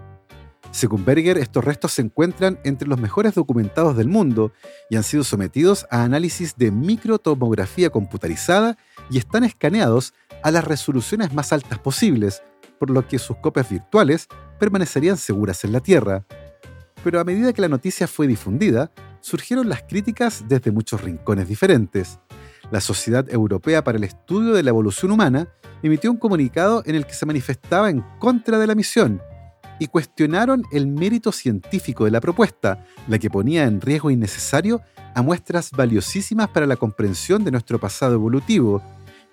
Según 0.70 1.04
Berger, 1.04 1.36
estos 1.36 1.62
restos 1.62 1.92
se 1.92 2.02
encuentran 2.02 2.58
entre 2.64 2.88
los 2.88 2.98
mejores 2.98 3.34
documentados 3.34 3.94
del 3.94 4.08
mundo 4.08 4.52
y 4.88 4.96
han 4.96 5.02
sido 5.02 5.22
sometidos 5.22 5.86
a 5.90 6.02
análisis 6.02 6.56
de 6.56 6.70
microtomografía 6.70 7.90
computarizada 7.90 8.78
y 9.10 9.18
están 9.18 9.44
escaneados 9.44 10.14
a 10.42 10.50
las 10.50 10.64
resoluciones 10.64 11.34
más 11.34 11.52
altas 11.52 11.78
posibles, 11.78 12.42
por 12.78 12.88
lo 12.88 13.06
que 13.06 13.18
sus 13.18 13.36
copias 13.36 13.68
virtuales 13.68 14.28
permanecerían 14.58 15.18
seguras 15.18 15.62
en 15.64 15.72
la 15.72 15.80
Tierra. 15.80 16.24
Pero 17.04 17.20
a 17.20 17.24
medida 17.24 17.52
que 17.52 17.60
la 17.60 17.68
noticia 17.68 18.08
fue 18.08 18.26
difundida, 18.26 18.90
surgieron 19.22 19.70
las 19.70 19.82
críticas 19.84 20.44
desde 20.46 20.70
muchos 20.70 21.00
rincones 21.00 21.48
diferentes. 21.48 22.18
La 22.70 22.80
Sociedad 22.80 23.28
Europea 23.30 23.82
para 23.82 23.96
el 23.96 24.04
Estudio 24.04 24.52
de 24.52 24.62
la 24.62 24.70
Evolución 24.70 25.10
Humana 25.10 25.48
emitió 25.82 26.10
un 26.10 26.18
comunicado 26.18 26.82
en 26.84 26.94
el 26.94 27.06
que 27.06 27.14
se 27.14 27.26
manifestaba 27.26 27.88
en 27.88 28.04
contra 28.18 28.58
de 28.58 28.66
la 28.66 28.74
misión 28.74 29.22
y 29.78 29.86
cuestionaron 29.86 30.62
el 30.70 30.86
mérito 30.86 31.32
científico 31.32 32.04
de 32.04 32.10
la 32.10 32.20
propuesta, 32.20 32.84
la 33.08 33.18
que 33.18 33.30
ponía 33.30 33.64
en 33.64 33.80
riesgo 33.80 34.10
innecesario 34.10 34.82
a 35.14 35.22
muestras 35.22 35.70
valiosísimas 35.70 36.48
para 36.48 36.66
la 36.66 36.76
comprensión 36.76 37.42
de 37.44 37.50
nuestro 37.50 37.80
pasado 37.80 38.14
evolutivo, 38.14 38.82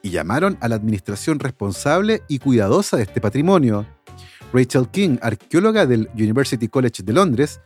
y 0.01 0.11
llamaron 0.11 0.57
a 0.61 0.67
la 0.67 0.75
administración 0.75 1.39
responsable 1.39 2.23
y 2.27 2.39
cuidadosa 2.39 2.97
de 2.97 3.03
este 3.03 3.21
patrimonio. 3.21 3.85
Rachel 4.53 4.87
King, 4.89 5.17
arqueóloga 5.21 5.85
del 5.85 6.09
University 6.15 6.67
College 6.67 7.03
de 7.03 7.13
Londres, 7.13 7.59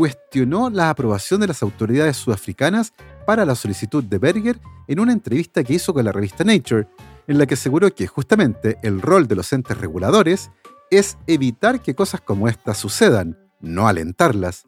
cuestionó 0.00 0.70
la 0.70 0.88
aprobación 0.88 1.42
de 1.42 1.46
las 1.46 1.62
autoridades 1.62 2.16
sudafricanas 2.16 2.94
para 3.26 3.44
la 3.44 3.54
solicitud 3.54 4.02
de 4.02 4.16
Berger 4.16 4.58
en 4.88 4.98
una 4.98 5.12
entrevista 5.12 5.62
que 5.62 5.74
hizo 5.74 5.92
con 5.92 6.06
la 6.06 6.10
revista 6.10 6.42
Nature, 6.42 6.88
en 7.26 7.36
la 7.36 7.44
que 7.44 7.52
aseguró 7.52 7.94
que 7.94 8.06
justamente 8.06 8.78
el 8.82 9.02
rol 9.02 9.28
de 9.28 9.34
los 9.34 9.52
entes 9.52 9.76
reguladores 9.76 10.50
es 10.90 11.18
evitar 11.26 11.82
que 11.82 11.94
cosas 11.94 12.22
como 12.22 12.48
estas 12.48 12.78
sucedan, 12.78 13.38
no 13.60 13.88
alentarlas. 13.88 14.64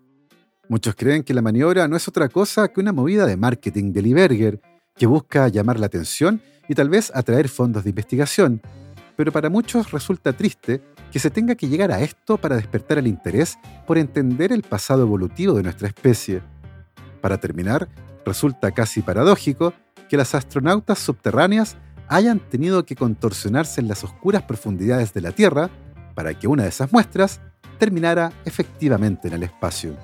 Muchos 0.68 0.94
creen 0.96 1.22
que 1.22 1.32
la 1.32 1.40
maniobra 1.40 1.88
no 1.88 1.96
es 1.96 2.06
otra 2.08 2.28
cosa 2.28 2.68
que 2.68 2.80
una 2.80 2.92
movida 2.92 3.24
de 3.24 3.38
marketing 3.38 3.94
de 3.94 4.02
Lee 4.02 4.12
Berger, 4.12 4.60
que 4.94 5.06
busca 5.06 5.48
llamar 5.48 5.80
la 5.80 5.86
atención 5.86 6.42
y 6.68 6.74
tal 6.74 6.90
vez 6.90 7.10
atraer 7.14 7.48
fondos 7.48 7.84
de 7.84 7.88
investigación, 7.88 8.60
pero 9.16 9.32
para 9.32 9.50
muchos 9.50 9.90
resulta 9.90 10.32
triste 10.32 10.82
que 11.10 11.18
se 11.18 11.30
tenga 11.30 11.54
que 11.54 11.68
llegar 11.68 11.92
a 11.92 12.00
esto 12.00 12.38
para 12.38 12.56
despertar 12.56 12.98
el 12.98 13.06
interés 13.06 13.58
por 13.86 13.98
entender 13.98 14.52
el 14.52 14.62
pasado 14.62 15.02
evolutivo 15.02 15.54
de 15.54 15.62
nuestra 15.62 15.88
especie. 15.88 16.42
Para 17.20 17.38
terminar, 17.38 17.88
resulta 18.24 18.70
casi 18.72 19.02
paradójico 19.02 19.74
que 20.08 20.16
las 20.16 20.34
astronautas 20.34 20.98
subterráneas 20.98 21.76
hayan 22.08 22.40
tenido 22.40 22.84
que 22.84 22.96
contorsionarse 22.96 23.80
en 23.80 23.88
las 23.88 24.04
oscuras 24.04 24.42
profundidades 24.42 25.14
de 25.14 25.20
la 25.20 25.32
Tierra 25.32 25.70
para 26.14 26.34
que 26.34 26.48
una 26.48 26.64
de 26.64 26.68
esas 26.68 26.92
muestras 26.92 27.40
terminara 27.78 28.32
efectivamente 28.44 29.28
en 29.28 29.34
el 29.34 29.42
espacio. 29.42 29.96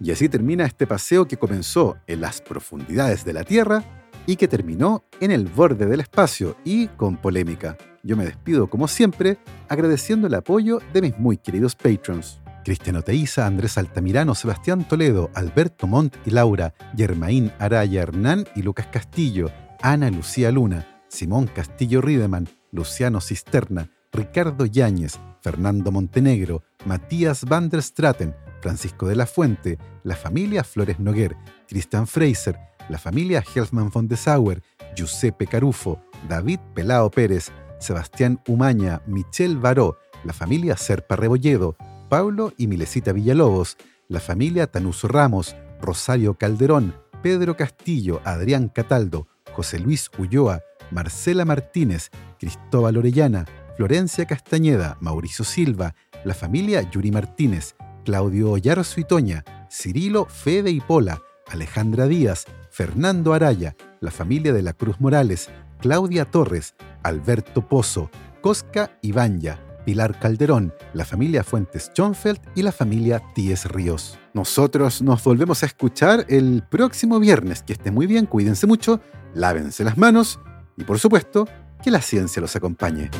Y 0.00 0.12
así 0.12 0.28
termina 0.28 0.64
este 0.64 0.86
paseo 0.86 1.26
que 1.26 1.36
comenzó 1.36 1.96
en 2.06 2.20
las 2.20 2.40
profundidades 2.40 3.24
de 3.24 3.32
la 3.32 3.44
Tierra 3.44 3.82
y 4.26 4.36
que 4.36 4.48
terminó 4.48 5.04
en 5.20 5.30
el 5.30 5.46
borde 5.46 5.86
del 5.86 6.00
espacio 6.00 6.56
y 6.64 6.86
con 6.88 7.16
polémica. 7.16 7.76
Yo 8.08 8.16
me 8.16 8.24
despido, 8.24 8.70
como 8.70 8.88
siempre, 8.88 9.36
agradeciendo 9.68 10.28
el 10.28 10.34
apoyo 10.34 10.80
de 10.94 11.02
mis 11.02 11.18
muy 11.18 11.36
queridos 11.36 11.76
patrons. 11.76 12.40
Cristiano 12.64 13.02
Teiza, 13.02 13.46
Andrés 13.46 13.76
Altamirano, 13.76 14.34
Sebastián 14.34 14.88
Toledo, 14.88 15.30
Alberto 15.34 15.86
Montt 15.86 16.16
y 16.24 16.30
Laura, 16.30 16.72
Germaín 16.96 17.52
Araya 17.58 18.00
Hernán 18.00 18.46
y 18.56 18.62
Lucas 18.62 18.86
Castillo, 18.86 19.50
Ana 19.82 20.10
Lucía 20.10 20.50
Luna, 20.50 21.02
Simón 21.08 21.50
Castillo 21.54 22.00
Riedemann, 22.00 22.48
Luciano 22.72 23.20
Cisterna, 23.20 23.90
Ricardo 24.10 24.64
Yáñez, 24.64 25.18
Fernando 25.42 25.92
Montenegro, 25.92 26.62
Matías 26.86 27.44
van 27.44 27.68
der 27.68 27.82
Straten, 27.82 28.34
Francisco 28.62 29.06
de 29.06 29.16
la 29.16 29.26
Fuente, 29.26 29.76
la 30.02 30.16
familia 30.16 30.64
Flores 30.64 30.98
Noguer, 30.98 31.36
Cristian 31.68 32.06
Fraser, 32.06 32.58
la 32.88 32.96
familia 32.96 33.44
Helfman 33.54 33.90
von 33.90 34.08
de 34.08 34.16
Sauer, 34.16 34.62
Giuseppe 34.96 35.46
Carufo, 35.46 36.00
David 36.26 36.60
Pelao 36.74 37.10
Pérez, 37.10 37.52
Sebastián 37.78 38.40
Umaña, 38.46 39.02
Michelle 39.06 39.56
Baró, 39.56 39.98
la 40.24 40.32
familia 40.32 40.76
Serpa 40.76 41.16
Rebolledo, 41.16 41.76
Pablo 42.08 42.52
y 42.56 42.66
Milesita 42.66 43.12
Villalobos, 43.12 43.76
la 44.08 44.20
familia 44.20 44.66
Tanuso 44.66 45.08
Ramos, 45.08 45.56
Rosario 45.80 46.34
Calderón, 46.34 46.94
Pedro 47.22 47.56
Castillo, 47.56 48.20
Adrián 48.24 48.68
Cataldo, 48.68 49.28
José 49.52 49.78
Luis 49.78 50.10
Ulloa, 50.18 50.62
Marcela 50.90 51.44
Martínez, 51.44 52.10
Cristóbal 52.38 52.96
Orellana, 52.96 53.44
Florencia 53.76 54.26
Castañeda, 54.26 54.96
Mauricio 55.00 55.44
Silva, 55.44 55.94
la 56.24 56.34
familia 56.34 56.82
Yuri 56.90 57.10
Martínez, 57.10 57.76
Claudio 58.04 58.52
Ollarzo 58.52 59.00
y 59.00 59.04
Toña, 59.04 59.44
Cirilo 59.70 60.24
Fede 60.24 60.70
y 60.70 60.80
Pola, 60.80 61.20
Alejandra 61.46 62.06
Díaz, 62.06 62.46
Fernando 62.70 63.34
Araya, 63.34 63.76
la 64.00 64.10
familia 64.10 64.52
de 64.52 64.62
la 64.62 64.72
Cruz 64.72 65.00
Morales, 65.00 65.50
Claudia 65.78 66.24
Torres, 66.24 66.74
Alberto 67.02 67.66
Pozo, 67.66 68.10
Cosca 68.40 68.98
Ibanya, 69.02 69.58
Pilar 69.84 70.18
Calderón, 70.18 70.74
la 70.92 71.04
familia 71.04 71.44
Fuentes 71.44 71.90
Schonfeld 71.92 72.40
y 72.54 72.62
la 72.62 72.72
familia 72.72 73.22
Tíes 73.34 73.64
Ríos. 73.64 74.18
Nosotros 74.34 75.02
nos 75.02 75.24
volvemos 75.24 75.62
a 75.62 75.66
escuchar 75.66 76.26
el 76.28 76.62
próximo 76.68 77.18
viernes. 77.18 77.62
Que 77.62 77.72
esté 77.72 77.90
muy 77.90 78.06
bien, 78.06 78.26
cuídense 78.26 78.66
mucho, 78.66 79.00
lávense 79.34 79.84
las 79.84 79.96
manos 79.96 80.40
y 80.76 80.84
por 80.84 80.98
supuesto, 80.98 81.48
que 81.82 81.90
la 81.90 82.02
ciencia 82.02 82.40
los 82.40 82.54
acompañe. 82.54 83.10